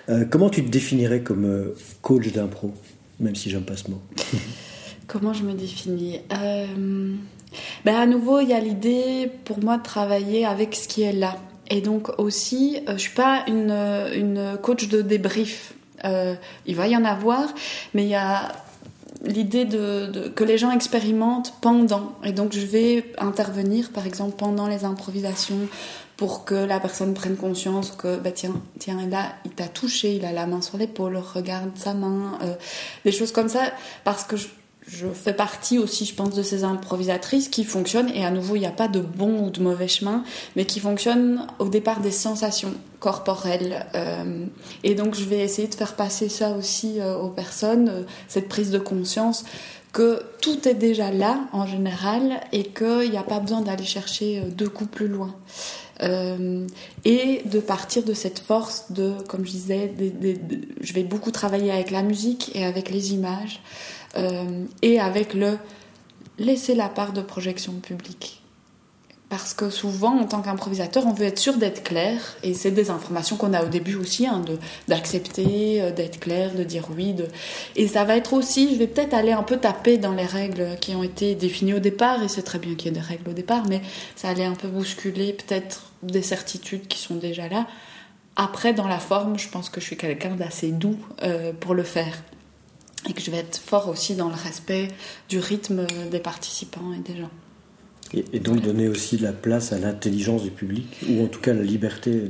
Euh, 0.10 0.25
comment 0.28 0.49
tu 0.49 0.65
te 0.65 0.69
définirais 0.69 1.21
comme 1.21 1.45
euh, 1.45 1.75
coach 2.02 2.32
d'impro, 2.32 2.73
même 3.19 3.36
si 3.36 3.52
j'aime 3.52 3.63
pas 3.63 3.78
ce 3.78 3.91
mot? 3.91 4.02
Comment 5.08 5.34
je 5.34 5.43
me 5.43 5.54
définis? 5.54 6.19
Ben 6.30 7.95
À 7.95 8.06
nouveau, 8.06 8.41
il 8.41 8.49
y 8.49 8.54
a 8.54 8.60
l'idée 8.60 9.30
pour 9.43 9.63
moi 9.63 9.78
de 9.78 9.84
travailler 9.84 10.45
avec 10.45 10.75
ce 10.75 10.88
qui 10.88 11.02
est 11.02 11.13
là. 11.13 11.38
Et 11.71 11.82
donc 11.82 12.19
aussi, 12.19 12.78
je 12.88 12.97
suis 12.97 13.15
pas 13.15 13.43
une, 13.47 13.71
une 13.71 14.58
coach 14.62 14.88
de 14.88 15.02
débrief. 15.02 15.73
Il 16.03 16.75
va 16.75 16.88
y 16.88 16.95
en 16.95 17.05
avoir, 17.05 17.47
mais 17.93 18.03
il 18.03 18.09
y 18.09 18.15
a 18.15 18.51
l'idée 19.23 19.65
de, 19.65 20.29
que 20.35 20.43
les 20.43 20.57
gens 20.57 20.71
expérimentent 20.71 21.53
pendant. 21.62 22.13
Et 22.23 22.31
donc 22.31 22.53
je 22.53 22.65
vais 22.65 23.05
intervenir, 23.17 23.91
par 23.91 24.05
exemple, 24.05 24.35
pendant 24.38 24.67
les 24.67 24.85
improvisations, 24.85 25.67
pour 26.19 26.43
que 26.43 26.55
la 26.55 26.81
personne 26.81 27.13
prenne 27.13 27.38
conscience 27.38 27.91
que 27.91 28.17
bah 28.17 28.31
tiens 28.31 28.53
tiens 28.77 29.07
là 29.07 29.35
il 29.45 29.51
t'a 29.51 29.69
touché 29.69 30.15
il 30.15 30.25
a 30.25 30.33
la 30.33 30.47
main 30.47 30.62
sur 30.62 30.77
l'épaule 30.77 31.15
regarde 31.15 31.69
sa 31.75 31.93
main 31.93 32.38
euh, 32.41 32.55
des 33.05 33.13
choses 33.13 33.31
comme 33.31 33.47
ça 33.47 33.62
parce 34.03 34.25
que 34.25 34.35
je, 34.35 34.49
fais 35.13 35.34
partie 35.34 35.78
aussi 35.78 36.06
je 36.06 36.13
pense 36.13 36.32
de 36.32 36.43
ces 36.43 36.63
improvisatrices 36.63 37.49
qui 37.49 37.63
fonctionnent. 37.63 38.10
Et 38.10 38.25
à 38.25 38.32
nouveau 38.32 38.56
il 38.56 38.60
n'y 38.60 38.65
a 38.65 38.71
pas 38.71 38.88
de 38.88 38.99
bon 38.99 39.45
ou 39.45 39.49
de 39.49 39.62
mauvais 39.62 39.88
chemin 39.88 40.23
mais 40.56 40.65
qui 40.65 40.80
fonctionnent 40.80 41.47
au 41.60 41.69
départ 41.69 42.02
des 42.02 42.12
sensations 42.12 42.73
corporelles. 42.99 43.86
Euh, 43.95 44.45
et 44.84 44.95
donc 44.95 45.15
je 45.15 45.23
vais 45.23 45.39
essayer 45.39 45.67
de 45.67 45.75
faire 45.75 45.95
passer 45.95 46.30
ça 46.30 46.52
aussi 46.52 46.99
euh, 46.99 47.17
aux 47.17 47.30
personnes 47.30 48.06
cette 48.28 48.49
prise 48.49 48.71
de 48.71 48.80
conscience 48.80 49.45
que 49.91 50.21
tout 50.41 50.67
est 50.67 50.75
déjà 50.75 51.12
là 51.12 51.39
en 51.52 51.65
général 51.65 52.41
et 52.52 52.63
qu'il 52.63 53.10
n'y 53.10 53.17
a 53.17 53.23
pas 53.23 53.39
besoin 53.39 53.62
d'aller 53.62 53.86
chercher 53.86 54.41
deux 54.41 54.69
coups 54.69 54.91
plus 54.91 55.08
loin. 55.08 55.34
Euh, 56.02 56.65
et 57.04 57.41
de 57.45 57.60
partir 57.60 58.04
de 58.04 58.13
cette 58.13 58.39
force 58.39 58.91
de, 58.91 59.13
comme 59.28 59.45
je 59.45 59.52
disais, 59.52 59.93
je 60.82 60.93
vais 60.93 61.04
beaucoup 61.04 61.32
travailler 61.32 61.71
avec 61.71 61.91
la 61.91 62.04
musique 62.04 62.56
et 62.56 62.65
avec 62.65 62.89
les 62.89 63.13
images 63.13 63.62
euh, 64.17 64.65
et 64.82 65.00
avec 65.00 65.34
le 65.34 65.58
laisser 66.38 66.76
la 66.76 66.89
part 66.89 67.13
de 67.13 67.22
projection 67.22 67.74
publique. 67.74 68.41
parce 69.30 69.54
que 69.54 69.69
souvent, 69.69 70.19
en 70.19 70.26
tant 70.26 70.41
qu'improvisateur, 70.41 71.06
on 71.06 71.13
veut 71.13 71.28
être 71.28 71.38
sûr 71.38 71.58
d'être 71.58 71.84
clair. 71.84 72.19
Et 72.41 72.56
c'est 72.56 72.72
des 72.72 72.89
informations 72.89 73.38
qu'on 73.38 73.54
a 73.54 73.63
au 73.63 73.67
début 73.67 73.95
aussi, 73.95 74.26
hein, 74.26 74.43
d'accepter, 74.88 75.84
euh, 75.84 75.91
d'être 75.91 76.19
clair, 76.19 76.56
de 76.56 76.63
dire 76.63 76.88
oui. 76.95 77.13
De... 77.13 77.28
Et 77.76 77.88
ça 77.88 78.06
va 78.06 78.17
être 78.17 78.34
aussi, 78.34 78.74
je 78.74 78.80
vais 78.80 78.88
peut-être 78.88 79.13
aller 79.13 79.32
un 79.32 79.43
peu 79.43 79.58
taper 79.58 79.98
dans 79.98 80.13
les 80.13 80.26
règles 80.26 80.78
qui 80.82 80.95
ont 80.95 81.04
été 81.04 81.36
définies 81.36 81.76
au 81.76 81.80
départ. 81.80 82.24
Et 82.24 82.28
c'est 82.28 82.41
très 82.41 82.58
bien 82.58 82.74
qu'il 82.74 82.88
y 82.88 82.89
ait 82.89 83.00
des 83.00 83.06
règles 83.06 83.30
au 83.30 83.34
départ, 83.34 83.65
mais 83.69 83.82
ça 84.15 84.30
allait 84.30 84.45
un 84.45 84.56
peu 84.56 84.67
bousculer 84.67 85.34
peut-être 85.34 85.91
des 86.02 86.24
certitudes 86.24 86.88
qui 86.88 86.98
sont 86.98 87.15
déjà 87.15 87.48
là. 87.48 87.67
Après, 88.36 88.74
dans 88.74 88.88
la 88.88 89.00
forme, 89.00 89.38
je 89.38 89.50
pense 89.50 89.69
que 89.69 89.80
je 89.80 89.86
suis 89.86 89.98
quelqu'un 89.98 90.36
d'assez 90.36 90.72
doux 90.72 90.98
euh, 91.22 91.52
pour 91.54 91.76
le 91.76 91.84
faire. 91.84 92.24
Et 93.07 93.13
que 93.13 93.21
je 93.21 93.31
vais 93.31 93.38
être 93.38 93.57
fort 93.57 93.88
aussi 93.88 94.15
dans 94.15 94.27
le 94.27 94.35
respect 94.35 94.89
du 95.29 95.39
rythme 95.39 95.88
des 96.12 96.19
participants 96.19 96.93
et 96.93 96.99
des 96.99 97.19
gens. 97.19 97.29
Et, 98.13 98.39
donc 98.39 98.62
donner 98.62 98.88
aussi 98.88 99.17
la 99.17 99.31
place 99.31 99.71
à 99.71 99.77
l'intelligence 99.77 100.43
du 100.43 100.51
public, 100.51 100.88
ou 101.07 101.23
en 101.23 101.27
tout 101.27 101.39
cas 101.39 101.53
la 101.53 101.62
liberté 101.62 102.23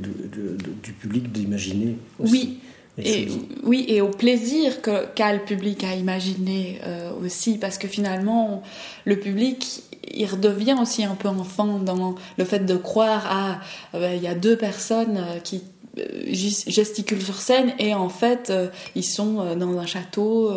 du 0.82 0.92
public 0.92 1.32
d'imaginer 1.32 1.96
aussi. 2.18 2.32
Oui. 2.32 2.58
Et, 2.98 3.28
oui, 3.62 3.86
et 3.88 4.02
au 4.02 4.08
plaisir 4.08 4.82
qu'a 4.82 5.32
le 5.32 5.40
public 5.40 5.84
à 5.84 5.94
imaginer 5.94 6.80
euh, 6.84 7.12
aussi, 7.24 7.56
parce 7.56 7.78
que 7.78 7.88
finalement, 7.88 8.62
le 9.04 9.18
public, 9.18 9.82
il 10.12 10.26
redevient 10.26 10.76
aussi 10.80 11.04
un 11.04 11.14
peu 11.14 11.28
enfant 11.28 11.78
dans 11.78 12.14
le 12.36 12.44
fait 12.44 12.66
de 12.66 12.76
croire 12.76 13.26
à, 13.26 13.60
euh, 13.96 14.14
il 14.14 14.22
y 14.22 14.26
a 14.26 14.34
deux 14.34 14.56
personnes 14.56 15.16
euh, 15.16 15.38
qui 15.38 15.62
gesticulent 15.96 17.22
sur 17.22 17.40
scène 17.40 17.72
et 17.78 17.94
en 17.94 18.08
fait 18.08 18.50
euh, 18.50 18.68
ils 18.94 19.04
sont 19.04 19.40
euh, 19.40 19.54
dans 19.56 19.76
un 19.78 19.86
château, 19.86 20.52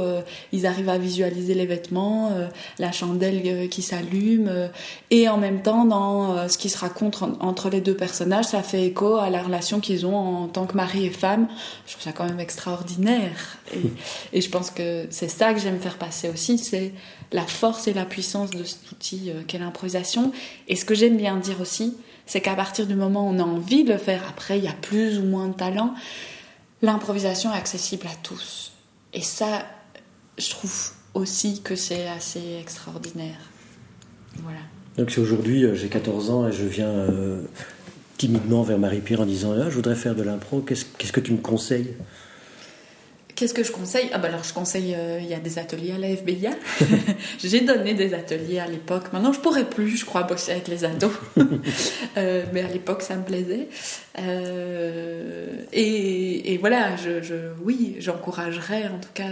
ils 0.52 0.66
arrivent 0.66 0.90
à 0.90 0.98
visualiser 0.98 1.54
les 1.54 1.66
vêtements, 1.66 2.32
la 2.80 2.92
chandelle 2.92 3.70
qui 3.70 3.82
s'allume 3.82 4.70
et 5.10 5.28
en 5.30 5.38
même 5.38 5.62
temps 5.62 5.86
dans 5.86 6.48
ce 6.48 6.58
qui 6.58 6.70
se 6.70 6.78
raconte 6.78 7.22
entre 7.40 7.70
les 7.70 7.82
deux 7.82 7.96
personnages 7.96 8.46
ça 8.46 8.62
fait 8.62 8.86
écho 8.86 9.16
à 9.16 9.30
la 9.30 9.42
relation 9.42 9.80
qu'ils 9.80 10.06
ont 10.06 10.16
en 10.16 10.48
tant 10.48 10.66
que 10.66 10.76
mari 10.76 11.06
et 11.06 11.10
femme. 11.10 11.48
Je 11.86 11.94
trouve 11.94 12.04
ça 12.04 12.12
quand 12.12 12.26
même 12.26 12.40
extraordinaire 12.40 13.58
et, 13.74 14.38
et 14.38 14.42
je 14.42 14.50
pense 14.50 14.70
que 14.70 15.08
c'est 15.10 15.30
ça 15.30 15.54
que 15.54 15.60
j'aime 15.60 15.80
faire 15.80 15.98
passer 15.98 16.30
aussi, 16.30 16.58
c'est 16.58 16.94
la 17.32 17.44
force 17.44 17.88
et 17.88 17.94
la 17.94 18.06
puissance 18.06 18.52
de 18.52 18.64
cet 18.64 18.92
outil 18.92 19.32
qu'est 19.48 19.60
l'improvisation 19.60 20.32
et 20.68 20.76
ce 20.76 20.86
que 20.86 20.96
j'aime 20.96 21.18
bien 21.18 21.38
dire 21.38 21.60
aussi 21.62 21.98
c'est 22.26 22.42
qu'à 22.42 22.56
partir 22.56 22.88
du 22.88 22.96
moment 22.96 23.28
où 23.28 23.34
on 23.34 23.40
a 23.40 23.44
envie 23.44 23.84
de 23.84 23.92
le 23.92 23.98
faire, 23.98 24.24
après 24.30 24.58
il 24.58 24.64
y 24.64 24.68
a 24.68 24.74
plus 24.74 25.20
ou 25.20 25.24
moins 25.24 25.48
de 25.48 25.54
talent, 25.54 25.94
l'improvisation 26.82 27.54
est 27.54 27.58
accessible 27.58 28.08
à 28.08 28.16
tous. 28.22 28.74
Et 29.14 29.22
ça, 29.22 29.66
je 30.38 30.50
trouve 30.50 30.92
aussi 31.14 31.62
que 31.62 31.76
c'est 31.76 32.08
assez 32.08 32.58
extraordinaire. 32.60 33.38
Voilà. 34.42 34.60
Donc 34.98 35.12
si 35.12 35.20
aujourd'hui 35.20 35.64
euh, 35.64 35.76
j'ai 35.76 35.90
14 35.90 36.30
ans 36.30 36.48
et 36.48 36.52
je 36.52 36.66
viens 36.66 36.88
euh, 36.88 37.44
timidement 38.18 38.64
vers 38.64 38.80
Marie-Pierre 38.80 39.22
en 39.22 39.26
disant 39.26 39.54
ah, 39.54 39.70
je 39.70 39.76
voudrais 39.76 39.96
faire 39.96 40.16
de 40.16 40.24
l'impro, 40.24 40.62
qu'est-ce 40.62 41.12
que 41.12 41.20
tu 41.20 41.32
me 41.34 41.38
conseilles? 41.38 41.96
Qu'est-ce 43.36 43.54
que 43.54 43.64
je 43.64 43.72
conseille? 43.72 44.10
Ah 44.14 44.20
bah 44.20 44.28
alors 44.28 44.44
je 44.44 44.54
conseille, 44.54 44.94
euh, 44.96 45.18
il 45.20 45.28
y 45.28 45.34
a 45.34 45.40
des 45.40 45.58
ateliers 45.58 45.94
à 45.94 45.98
la 45.98 46.16
FBIA. 46.16 46.52
J'ai 47.44 47.62
donné 47.62 47.96
des 47.96 48.14
ateliers 48.14 48.60
à 48.60 48.68
l'époque. 48.68 49.12
Maintenant 49.12 49.34
je 49.34 49.40
pourrais 49.40 49.66
plus, 49.66 49.98
je 49.98 50.06
crois, 50.06 50.24
bosser 50.24 50.52
avec 50.52 50.68
les 50.68 50.86
ados. 50.86 51.12
Euh, 52.18 52.44
mais 52.54 52.62
à 52.62 52.68
l'époque 52.68 53.02
ça 53.02 53.16
me 53.16 53.24
plaisait. 53.24 53.68
Euh, 54.20 55.48
et, 55.72 56.58
voilà, 56.60 56.96
je, 56.96 57.34
oui, 57.64 57.96
j'encouragerais 58.00 58.86
en 58.86 59.00
tout 59.00 59.10
cas. 59.14 59.24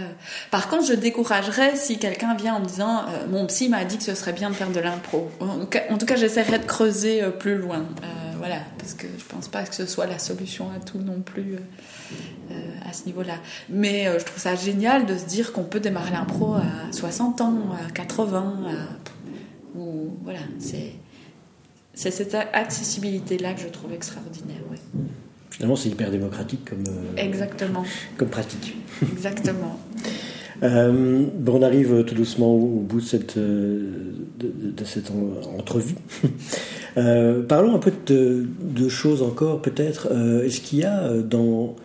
Par 0.50 0.68
contre, 0.68 0.86
je 0.86 0.94
découragerais 0.94 1.76
si 1.76 1.98
quelqu'un 1.98 2.34
vient 2.34 2.54
en 2.54 2.60
me 2.60 2.66
disant 2.66 3.04
mon 3.30 3.46
psy 3.46 3.68
m'a 3.68 3.84
dit 3.84 3.98
que 3.98 4.04
ce 4.04 4.14
serait 4.14 4.32
bien 4.32 4.50
de 4.50 4.54
faire 4.54 4.70
de 4.70 4.80
l'impro. 4.80 5.30
En, 5.40 5.98
tout 5.98 6.06
cas, 6.06 6.16
j'essaierais 6.16 6.58
de 6.58 6.66
creuser 6.66 7.22
plus 7.38 7.56
loin. 7.56 7.86
Voilà, 8.42 8.58
parce 8.76 8.94
que 8.94 9.06
je 9.06 9.24
pense 9.24 9.46
pas 9.46 9.62
que 9.62 9.72
ce 9.72 9.86
soit 9.86 10.06
la 10.06 10.18
solution 10.18 10.68
à 10.74 10.80
tout 10.80 10.98
non 10.98 11.20
plus. 11.20 11.54
Euh, 11.54 12.54
à 12.84 12.92
ce 12.92 13.06
niveau-là. 13.06 13.36
Mais 13.70 14.08
euh, 14.08 14.18
je 14.18 14.24
trouve 14.24 14.40
ça 14.40 14.56
génial 14.56 15.06
de 15.06 15.16
se 15.16 15.24
dire 15.24 15.52
qu'on 15.52 15.62
peut 15.62 15.78
démarrer 15.78 16.10
l'impro 16.10 16.54
à 16.54 16.90
60 16.90 17.40
ans, 17.40 17.58
à 17.86 17.90
80, 17.92 18.56
ou 19.76 20.10
voilà, 20.24 20.40
c'est 20.58 20.92
c'est 21.94 22.10
cette 22.10 22.34
accessibilité-là 22.34 23.54
que 23.54 23.60
je 23.60 23.68
trouve 23.68 23.92
extraordinaire. 23.92 24.58
Finalement, 25.50 25.76
c'est 25.76 25.90
hyper 25.90 26.10
démocratique 26.10 26.68
comme, 26.68 26.84
euh, 26.88 27.16
Exactement. 27.16 27.84
comme 28.16 28.28
pratique. 28.28 28.76
Exactement. 29.02 29.78
bon, 30.62 31.58
on 31.58 31.62
arrive 31.62 32.04
tout 32.04 32.14
doucement 32.14 32.54
au, 32.54 32.80
bout 32.80 33.00
de 33.00 33.06
cette, 33.06 33.38
cette 34.84 35.12
entrevue. 35.58 35.96
parlons 37.48 37.74
un 37.74 37.78
peu 37.78 37.92
de, 38.06 38.46
de 38.60 38.88
choses 38.88 39.22
encore, 39.22 39.60
peut-être. 39.60 40.08
Est-ce 40.44 40.60
qu'il 40.60 40.80
y 40.80 40.84
a 40.84 41.12
dans 41.18 41.76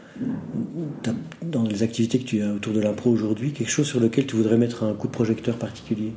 dans 1.44 1.64
les 1.64 1.84
activités 1.84 2.20
que 2.20 2.26
tu 2.26 2.42
as 2.42 2.52
autour 2.52 2.74
de 2.74 2.80
l'impro 2.80 3.10
aujourd'hui, 3.10 3.52
quelque 3.52 3.70
chose 3.70 3.88
sur 3.88 4.00
lequel 4.00 4.26
tu 4.26 4.36
voudrais 4.36 4.58
mettre 4.58 4.84
un 4.84 4.94
coup 4.94 5.08
de 5.08 5.12
projecteur 5.12 5.56
particulier? 5.58 6.14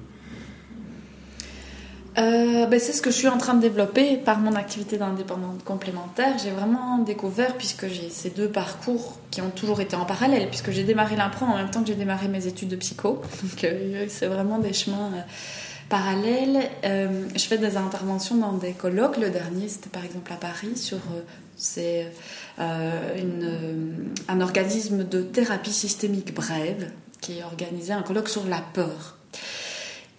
Euh, 2.21 2.67
ben 2.67 2.79
c'est 2.79 2.93
ce 2.93 3.01
que 3.03 3.11
je 3.11 3.17
suis 3.17 3.29
en 3.29 3.39
train 3.39 3.55
de 3.55 3.61
développer 3.61 4.17
par 4.17 4.39
mon 4.39 4.55
activité 4.55 4.99
d'indépendante 4.99 5.65
complémentaire. 5.65 6.37
J'ai 6.43 6.51
vraiment 6.51 6.99
découvert, 6.99 7.57
puisque 7.57 7.89
j'ai 7.89 8.11
ces 8.11 8.31
deux 8.31 8.49
parcours 8.49 9.19
qui 9.31 9.41
ont 9.41 9.51
toujours 9.51 9.81
été 9.81 9.97
en 9.97 10.05
parallèle, 10.05 10.49
puisque 10.49 10.71
j'ai 10.71 10.85
démarré 10.85 11.17
l'impro 11.17 11.47
en 11.47 11.57
même 11.57 11.71
temps 11.71 11.81
que 11.81 11.89
j'ai 11.89 11.95
démarré 11.95 12.29
mes 12.29 12.47
études 12.47 12.69
de 12.69 12.77
psycho. 12.77 13.23
Donc 13.43 13.65
euh, 13.65 14.07
c'est 14.09 14.27
vraiment 14.27 14.59
des 14.59 14.73
chemins 14.73 15.11
euh, 15.15 15.21
parallèles. 15.89 16.69
je 16.85 17.45
fais 17.45 17.59
des 17.59 17.77
interventions 17.77 18.37
dans 18.37 18.53
des 18.53 18.73
colloques. 18.73 19.17
Le 19.17 19.31
dernier, 19.31 19.69
c'était 19.69 19.91
par 19.91 20.05
exemple 20.05 20.33
à 20.33 20.37
Paris 20.37 20.77
sur 20.77 20.99
c'est 21.57 22.07
un 22.59 24.41
organisme 24.41 25.05
de 25.05 25.23
thérapie 25.23 25.73
systémique 25.73 26.35
brève 26.35 26.91
qui 27.21 27.43
organisait 27.43 27.93
un 27.93 28.03
colloque 28.03 28.29
sur 28.29 28.47
la 28.47 28.61
peur. 28.73 29.20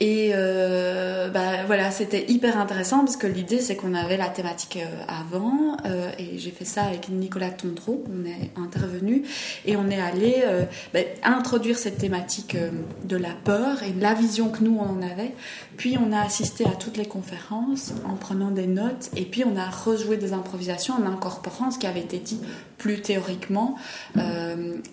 Et 0.01 0.31
euh, 0.33 1.29
bah, 1.29 1.63
voilà, 1.67 1.91
c'était 1.91 2.25
hyper 2.27 2.57
intéressant 2.57 3.05
parce 3.05 3.17
que 3.17 3.27
l'idée 3.27 3.59
c'est 3.59 3.75
qu'on 3.75 3.93
avait 3.93 4.17
la 4.17 4.29
thématique 4.29 4.79
euh, 4.81 5.03
avant 5.07 5.77
euh, 5.85 6.09
et 6.17 6.39
j'ai 6.39 6.49
fait 6.49 6.65
ça 6.65 6.85
avec 6.85 7.09
Nicolas 7.09 7.51
Tondreau, 7.51 8.03
on 8.11 8.25
est 8.25 8.49
intervenu 8.59 9.21
et 9.63 9.77
on 9.77 9.91
est 9.91 10.01
allé 10.01 10.43
bah, 10.91 11.01
introduire 11.21 11.77
cette 11.77 11.99
thématique 11.99 12.57
de 13.03 13.15
la 13.15 13.29
peur 13.29 13.83
et 13.83 13.93
la 13.93 14.15
vision 14.15 14.49
que 14.49 14.63
nous 14.63 14.75
on 14.75 14.89
en 14.89 15.01
avait. 15.03 15.33
Puis 15.77 15.97
on 15.99 16.11
a 16.11 16.21
assisté 16.21 16.65
à 16.65 16.71
toutes 16.71 16.97
les 16.97 17.05
conférences 17.05 17.93
en 18.03 18.15
prenant 18.15 18.49
des 18.49 18.65
notes 18.65 19.11
et 19.15 19.25
puis 19.25 19.43
on 19.45 19.55
a 19.55 19.69
rejoué 19.69 20.17
des 20.17 20.33
improvisations 20.33 20.95
en 20.95 21.05
incorporant 21.05 21.69
ce 21.69 21.77
qui 21.77 21.85
avait 21.85 21.99
été 21.99 22.17
dit 22.17 22.39
plus 22.79 23.01
théoriquement 23.01 23.75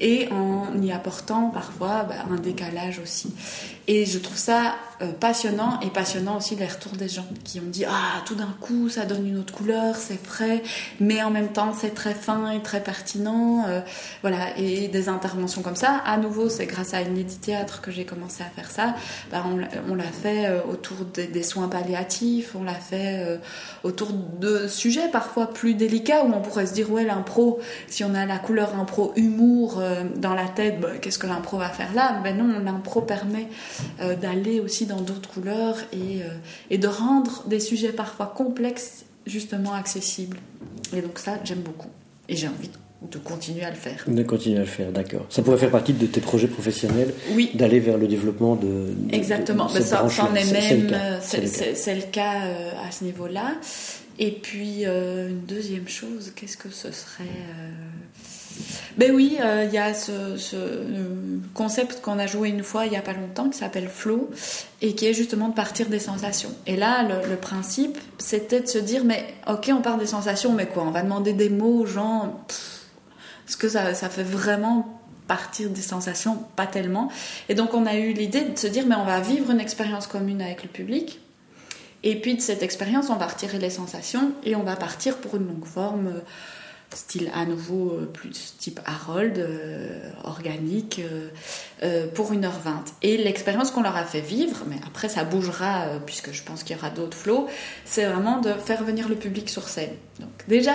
et 0.00 0.28
en 0.30 0.82
y 0.82 0.92
apportant 0.92 1.48
parfois 1.48 2.02
bah, 2.02 2.26
un 2.30 2.36
décalage 2.36 2.98
aussi. 2.98 3.32
Et 3.86 4.04
je 4.04 4.18
trouve 4.18 4.36
ça 4.36 4.74
euh, 5.00 5.12
passionnant 5.12 5.78
et 5.80 5.90
passionnant 5.90 6.38
aussi 6.38 6.56
les 6.56 6.66
retours 6.66 6.96
des 6.96 7.08
gens 7.08 7.26
qui 7.44 7.60
ont 7.60 7.68
dit 7.68 7.84
Ah, 7.84 8.20
tout 8.26 8.34
d'un 8.34 8.52
coup, 8.60 8.88
ça 8.88 9.04
donne 9.04 9.28
une 9.28 9.38
autre 9.38 9.54
couleur, 9.54 9.94
c'est 9.94 10.20
frais, 10.20 10.60
mais 10.98 11.22
en 11.22 11.30
même 11.30 11.52
temps, 11.52 11.72
c'est 11.72 11.94
très 11.94 12.14
fin 12.14 12.50
et 12.50 12.60
très 12.62 12.82
pertinent. 12.82 13.64
Euh, 13.68 13.80
voilà, 14.22 14.58
et 14.58 14.88
des 14.88 15.08
interventions 15.08 15.62
comme 15.62 15.76
ça. 15.76 16.02
À 16.04 16.16
nouveau, 16.16 16.48
c'est 16.48 16.66
grâce 16.66 16.94
à 16.94 17.02
une 17.02 17.18
Théâtre 17.28 17.80
que 17.80 17.90
j'ai 17.90 18.04
commencé 18.04 18.42
à 18.42 18.46
faire 18.46 18.70
ça. 18.70 18.94
Bah, 19.30 19.44
on, 19.88 19.94
l'a 19.94 20.02
fait 20.04 20.46
euh, 20.46 20.60
autour 20.68 21.04
des, 21.04 21.42
soins 21.42 21.68
palliatifs, 21.68 22.56
on 22.58 22.64
l'a 22.64 22.74
fait 22.74 23.38
autour 23.84 24.12
de 24.12 24.66
sujets 24.66 25.08
parfois 25.08 25.50
plus 25.50 25.74
délicats 25.74 26.24
où 26.24 26.32
on 26.32 26.40
pourrait 26.40 26.66
se 26.66 26.74
dire 26.74 26.90
Ouais, 26.90 27.04
l'impro, 27.04 27.60
si 27.86 28.02
on 28.02 28.14
a 28.14 28.26
la 28.26 28.38
couleur 28.38 28.74
impro 28.74 29.12
humour 29.16 29.82
dans 30.16 30.34
la 30.34 30.48
tête, 30.48 30.80
bah, 30.80 30.88
qu'est-ce 31.00 31.18
que 31.18 31.26
l'impro 31.26 31.58
va 31.58 31.68
faire 31.68 31.92
là? 31.94 32.20
Ben 32.24 32.36
non, 32.36 32.58
l'impro 32.58 33.02
permet 33.02 33.48
d'aller 34.20 34.60
aussi 34.60 34.87
dans 34.88 35.00
d'autres 35.00 35.28
couleurs 35.28 35.76
et, 35.92 36.22
euh, 36.22 36.28
et, 36.70 36.78
de 36.78 36.88
rendre 36.88 37.44
des 37.46 37.60
sujets 37.60 37.92
parfois 37.92 38.26
complexes 38.26 39.04
justement 39.26 39.74
accessibles. 39.74 40.38
Et 40.96 41.02
donc 41.02 41.18
ça, 41.18 41.38
j'aime 41.44 41.60
beaucoup. 41.60 41.90
Et 42.28 42.36
j'ai 42.36 42.48
envie 42.48 42.70
de 43.10 43.18
continuer 43.18 43.62
à 43.62 43.70
le 43.70 43.76
faire. 43.76 44.04
De 44.08 44.22
continuer 44.22 44.56
à 44.56 44.60
le 44.60 44.66
faire, 44.66 44.90
d'accord. 44.90 45.26
Ça 45.28 45.42
pourrait 45.42 45.58
faire 45.58 45.70
partie 45.70 45.92
de 45.92 46.06
tes 46.06 46.20
projets 46.20 46.48
professionnels 46.48 47.14
Oui. 47.32 47.50
D'aller 47.54 47.78
vers 47.78 47.98
le 47.98 48.08
développement 48.08 48.56
de. 48.56 48.88
Exactement. 49.12 49.68
ça, 49.68 50.04
en 50.04 50.34
est 50.34 50.52
même. 50.52 51.20
C'est 51.20 51.94
le, 51.94 52.10
cas 52.10 52.46
euh, 52.46 52.70
à 52.86 52.90
ce 52.90 53.04
niveau-là. 53.04 53.54
Et 54.18 54.32
puis, 54.32 54.84
une 54.84 55.44
deuxième 55.46 55.86
chose, 55.86 56.32
qu'est-ce 56.34 56.56
que 56.56 56.70
ce 56.70 56.90
serait 56.90 57.22
ben 58.96 59.14
oui, 59.14 59.38
euh, 59.40 59.64
il 59.66 59.72
y 59.72 59.78
a 59.78 59.94
ce, 59.94 60.12
euh, 60.54 61.38
concept 61.54 62.00
qu'on 62.00 62.18
a 62.18 62.26
joué 62.26 62.48
une 62.48 62.62
fois 62.62 62.86
il 62.86 62.90
n'y 62.90 62.96
a 62.96 63.02
pas 63.02 63.12
longtemps 63.12 63.48
qui 63.48 63.58
s'appelle 63.58 63.88
flow 63.88 64.30
et 64.82 64.94
qui 64.94 65.06
est 65.06 65.14
justement 65.14 65.48
de 65.48 65.54
partir 65.54 65.88
des 65.88 66.00
sensations. 66.00 66.50
Et 66.66 66.76
là, 66.76 67.04
le, 67.04 67.36
principe, 67.36 67.98
c'était 68.18 68.60
de 68.60 68.66
se 68.66 68.78
dire, 68.78 69.04
mais 69.04 69.24
ok, 69.46 69.70
on 69.72 69.82
part 69.82 69.98
des 69.98 70.06
sensations, 70.06 70.52
mais 70.52 70.66
quoi 70.66 70.82
On 70.84 70.90
va 70.90 71.02
demander 71.02 71.32
des 71.32 71.48
mots 71.48 71.80
aux 71.80 71.86
gens. 71.86 72.44
Est-ce 73.46 73.56
que 73.56 73.68
ça, 73.68 73.94
ça 73.94 74.08
fait 74.08 74.24
vraiment 74.24 75.00
partir 75.26 75.70
des 75.70 75.82
sensations? 75.82 76.42
Pas 76.56 76.66
tellement. 76.66 77.10
Et 77.48 77.54
donc 77.54 77.74
on 77.74 77.86
a 77.86 77.94
eu 77.94 78.12
l'idée 78.12 78.42
de 78.42 78.58
se 78.58 78.66
dire, 78.66 78.84
mais 78.86 78.96
on 78.96 79.04
va 79.04 79.20
vivre 79.20 79.50
une 79.50 79.60
expérience 79.60 80.06
commune 80.06 80.42
avec 80.42 80.62
le 80.62 80.68
public 80.68 81.20
Et 82.02 82.20
puis 82.20 82.34
de 82.34 82.40
cette 82.40 82.62
expérience, 82.62 83.10
on 83.10 83.16
va 83.16 83.26
retirer 83.26 83.58
les 83.58 83.70
sensations 83.70 84.32
et 84.44 84.56
on 84.56 84.64
va 84.64 84.76
partir 84.76 85.18
pour 85.18 85.36
une 85.36 85.46
longue 85.46 85.66
forme 85.66 86.14
style 86.96 87.30
à 87.34 87.44
nouveau 87.44 87.92
euh, 87.92 88.06
plus 88.06 88.54
type 88.58 88.80
Harold, 88.86 89.38
euh, 89.38 90.10
organique, 90.24 91.00
euh, 91.82 92.06
pour 92.14 92.32
1h20. 92.32 92.48
Et 93.02 93.16
l'expérience 93.16 93.70
qu'on 93.70 93.82
leur 93.82 93.96
a 93.96 94.04
fait 94.04 94.20
vivre, 94.20 94.64
mais 94.66 94.76
après 94.86 95.08
ça 95.08 95.24
bougera 95.24 95.86
puisque 96.06 96.32
je 96.32 96.42
pense 96.42 96.62
qu'il 96.62 96.76
y 96.76 96.78
aura 96.78 96.90
d'autres 96.90 97.16
flots, 97.16 97.46
c'est 97.84 98.04
vraiment 98.04 98.40
de 98.40 98.52
faire 98.52 98.82
venir 98.84 99.08
le 99.08 99.14
public 99.14 99.48
sur 99.48 99.68
scène. 99.68 99.92
Donc 100.18 100.30
déjà, 100.48 100.72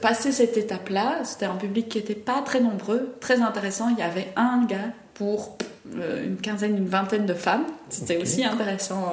passer 0.00 0.32
cette 0.32 0.56
étape-là, 0.56 1.24
c'était 1.24 1.46
un 1.46 1.56
public 1.56 1.88
qui 1.88 1.98
n'était 1.98 2.14
pas 2.14 2.42
très 2.42 2.60
nombreux, 2.60 3.16
très 3.20 3.40
intéressant. 3.40 3.88
Il 3.88 3.98
y 3.98 4.02
avait 4.02 4.32
un 4.36 4.64
gars 4.66 4.92
pour 5.14 5.56
une 5.94 6.36
quinzaine, 6.36 6.76
une 6.76 6.88
vingtaine 6.88 7.26
de 7.26 7.34
femmes. 7.34 7.64
C'était 7.88 8.16
aussi 8.18 8.44
intéressant 8.44 9.12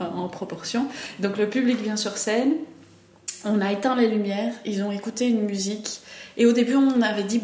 en 0.00 0.28
proportion. 0.28 0.88
Donc 1.20 1.36
le 1.36 1.48
public 1.48 1.80
vient 1.80 1.96
sur 1.96 2.16
scène, 2.16 2.54
on 3.44 3.60
a 3.60 3.72
éteint 3.72 3.96
les 3.96 4.08
lumières, 4.08 4.52
ils 4.64 4.82
ont 4.82 4.90
écouté 4.90 5.28
une 5.28 5.42
musique. 5.42 6.00
Et 6.36 6.46
au 6.46 6.52
début, 6.52 6.74
on 6.74 7.00
avait 7.00 7.22
dit 7.22 7.38
2-3 7.38 7.42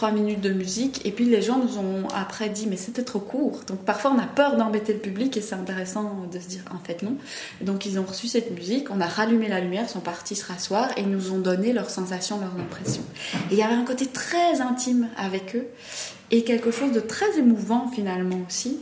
bah, 0.00 0.10
minutes 0.10 0.40
de 0.40 0.50
musique. 0.50 1.04
Et 1.04 1.10
puis 1.10 1.26
les 1.26 1.42
gens 1.42 1.58
nous 1.58 1.78
ont 1.78 2.08
après 2.14 2.48
dit 2.48 2.66
mais 2.66 2.76
c'était 2.76 3.02
trop 3.02 3.18
court. 3.18 3.60
Donc 3.66 3.80
parfois 3.80 4.12
on 4.12 4.18
a 4.18 4.26
peur 4.26 4.56
d'embêter 4.56 4.92
le 4.92 5.00
public 5.00 5.36
et 5.36 5.42
c'est 5.42 5.54
intéressant 5.54 6.26
de 6.32 6.38
se 6.38 6.48
dire 6.48 6.62
en 6.74 6.78
fait 6.78 7.02
non. 7.02 7.16
donc 7.60 7.84
ils 7.84 7.98
ont 7.98 8.04
reçu 8.04 8.26
cette 8.26 8.50
musique, 8.52 8.90
on 8.90 9.00
a 9.00 9.06
rallumé 9.06 9.48
la 9.48 9.60
lumière, 9.60 9.88
sont 9.90 10.00
partis 10.00 10.36
se 10.36 10.46
rasseoir 10.46 10.90
et 10.96 11.02
ils 11.02 11.10
nous 11.10 11.32
ont 11.32 11.38
donné 11.38 11.72
leurs 11.72 11.90
sensations, 11.90 12.38
leurs 12.38 12.58
impressions. 12.58 13.04
Et 13.50 13.54
il 13.54 13.58
y 13.58 13.62
avait 13.62 13.74
un 13.74 13.84
côté 13.84 14.06
très 14.06 14.60
intime 14.60 15.08
avec 15.16 15.54
eux 15.54 15.66
et 16.30 16.42
quelque 16.42 16.70
chose 16.70 16.92
de 16.92 17.00
très 17.00 17.38
émouvant 17.38 17.88
finalement 17.88 18.40
aussi. 18.46 18.78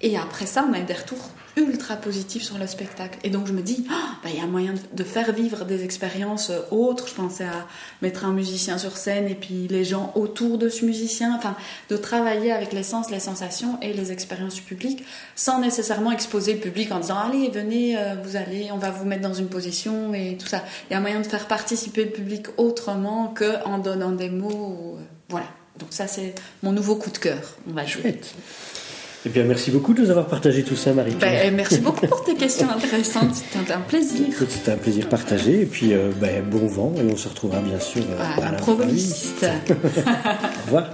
Et 0.00 0.16
après 0.16 0.46
ça, 0.46 0.64
on 0.68 0.72
a 0.74 0.78
eu 0.78 0.84
des 0.84 0.94
retours 0.94 1.30
ultra 1.56 1.96
positif 1.96 2.42
sur 2.42 2.58
le 2.58 2.66
spectacle. 2.66 3.18
Et 3.24 3.30
donc 3.30 3.46
je 3.46 3.52
me 3.52 3.62
dis, 3.62 3.86
ah, 3.90 4.16
bah, 4.22 4.30
il 4.32 4.38
y 4.38 4.42
a 4.42 4.46
moyen 4.46 4.74
de 4.92 5.04
faire 5.04 5.32
vivre 5.32 5.64
des 5.64 5.84
expériences 5.84 6.50
euh, 6.50 6.60
autres. 6.70 7.08
Je 7.08 7.14
pensais 7.14 7.44
à 7.44 7.66
mettre 8.02 8.24
un 8.24 8.32
musicien 8.32 8.78
sur 8.78 8.96
scène 8.96 9.28
et 9.28 9.34
puis 9.34 9.68
les 9.68 9.84
gens 9.84 10.12
autour 10.14 10.58
de 10.58 10.68
ce 10.68 10.84
musicien. 10.84 11.34
Enfin, 11.36 11.56
de 11.90 11.96
travailler 11.96 12.52
avec 12.52 12.72
les 12.72 12.82
sens, 12.82 13.10
les 13.10 13.20
sensations 13.20 13.78
et 13.82 13.92
les 13.92 14.12
expériences 14.12 14.54
du 14.54 14.62
public 14.62 15.04
sans 15.34 15.60
nécessairement 15.60 16.12
exposer 16.12 16.54
le 16.54 16.60
public 16.60 16.90
en 16.92 17.00
disant, 17.00 17.18
allez, 17.18 17.48
venez, 17.48 17.96
euh, 17.96 18.14
vous 18.22 18.36
allez, 18.36 18.70
on 18.72 18.78
va 18.78 18.90
vous 18.90 19.04
mettre 19.04 19.22
dans 19.22 19.34
une 19.34 19.48
position 19.48 20.14
et 20.14 20.36
tout 20.38 20.46
ça. 20.46 20.64
Il 20.90 20.94
y 20.94 20.96
a 20.96 21.00
moyen 21.00 21.20
de 21.20 21.26
faire 21.26 21.46
participer 21.46 22.04
le 22.04 22.10
public 22.10 22.46
autrement 22.56 23.34
qu'en 23.36 23.78
donnant 23.78 24.12
des 24.12 24.30
mots. 24.30 24.96
Euh, 24.98 25.02
voilà. 25.28 25.46
Donc 25.78 25.88
ça, 25.90 26.06
c'est 26.06 26.34
mon 26.62 26.72
nouveau 26.72 26.96
coup 26.96 27.10
de 27.10 27.18
cœur, 27.18 27.56
on 27.68 27.72
va 27.72 27.84
jouer. 27.84 28.20
Eh 29.26 29.30
bien, 29.30 29.44
merci 29.44 29.70
beaucoup 29.70 29.94
de 29.94 30.02
nous 30.02 30.10
avoir 30.10 30.26
partagé 30.26 30.62
tout 30.64 30.76
ça, 30.76 30.92
Marie. 30.92 31.14
Ben, 31.18 31.54
merci 31.54 31.78
beaucoup 31.78 32.06
pour 32.06 32.22
tes 32.24 32.34
questions 32.34 32.68
intéressantes. 32.68 33.34
C'était 33.34 33.72
un 33.72 33.80
plaisir. 33.80 34.26
C'était 34.48 34.72
un 34.72 34.76
plaisir 34.76 35.08
partagé. 35.08 35.62
Et 35.62 35.66
puis, 35.66 35.94
euh, 35.94 36.10
ben, 36.20 36.44
bon 36.44 36.66
vent. 36.66 36.92
Et 36.98 37.10
on 37.10 37.16
se 37.16 37.28
retrouvera 37.28 37.60
bien 37.60 37.80
sûr 37.80 38.02
euh, 38.02 38.42
à, 38.42 38.50
l'improviste. 38.50 39.46
Au 39.70 40.66
revoir. 40.66 40.90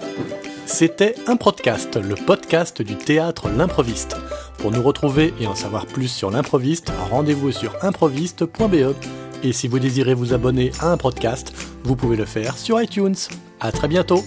C'était 0.65 1.17
un 1.27 1.35
podcast, 1.35 1.97
le 1.97 2.15
podcast 2.15 2.83
du 2.83 2.95
théâtre 2.95 3.49
L'improviste. 3.49 4.15
Pour 4.59 4.71
nous 4.71 4.83
retrouver 4.83 5.35
et 5.41 5.49
en 5.49 5.57
savoir 5.57 5.87
plus 5.87 6.07
sur 6.07 6.31
l'improviste, 6.31 6.93
rendez-vous 7.11 7.51
sur 7.51 7.75
improviste.be. 7.83 8.95
Et 9.43 9.53
si 9.53 9.67
vous 9.67 9.81
désirez 9.81 10.15
vous 10.15 10.33
abonner 10.33 10.71
à 10.79 10.93
un 10.93 10.97
podcast, 10.97 11.53
vous 11.83 11.97
pouvez 11.97 12.17
le 12.17 12.27
faire 12.27 12.57
sur 12.57 12.81
iTunes. 12.81 13.17
À 13.59 13.73
très 13.73 13.89
bientôt. 13.89 14.23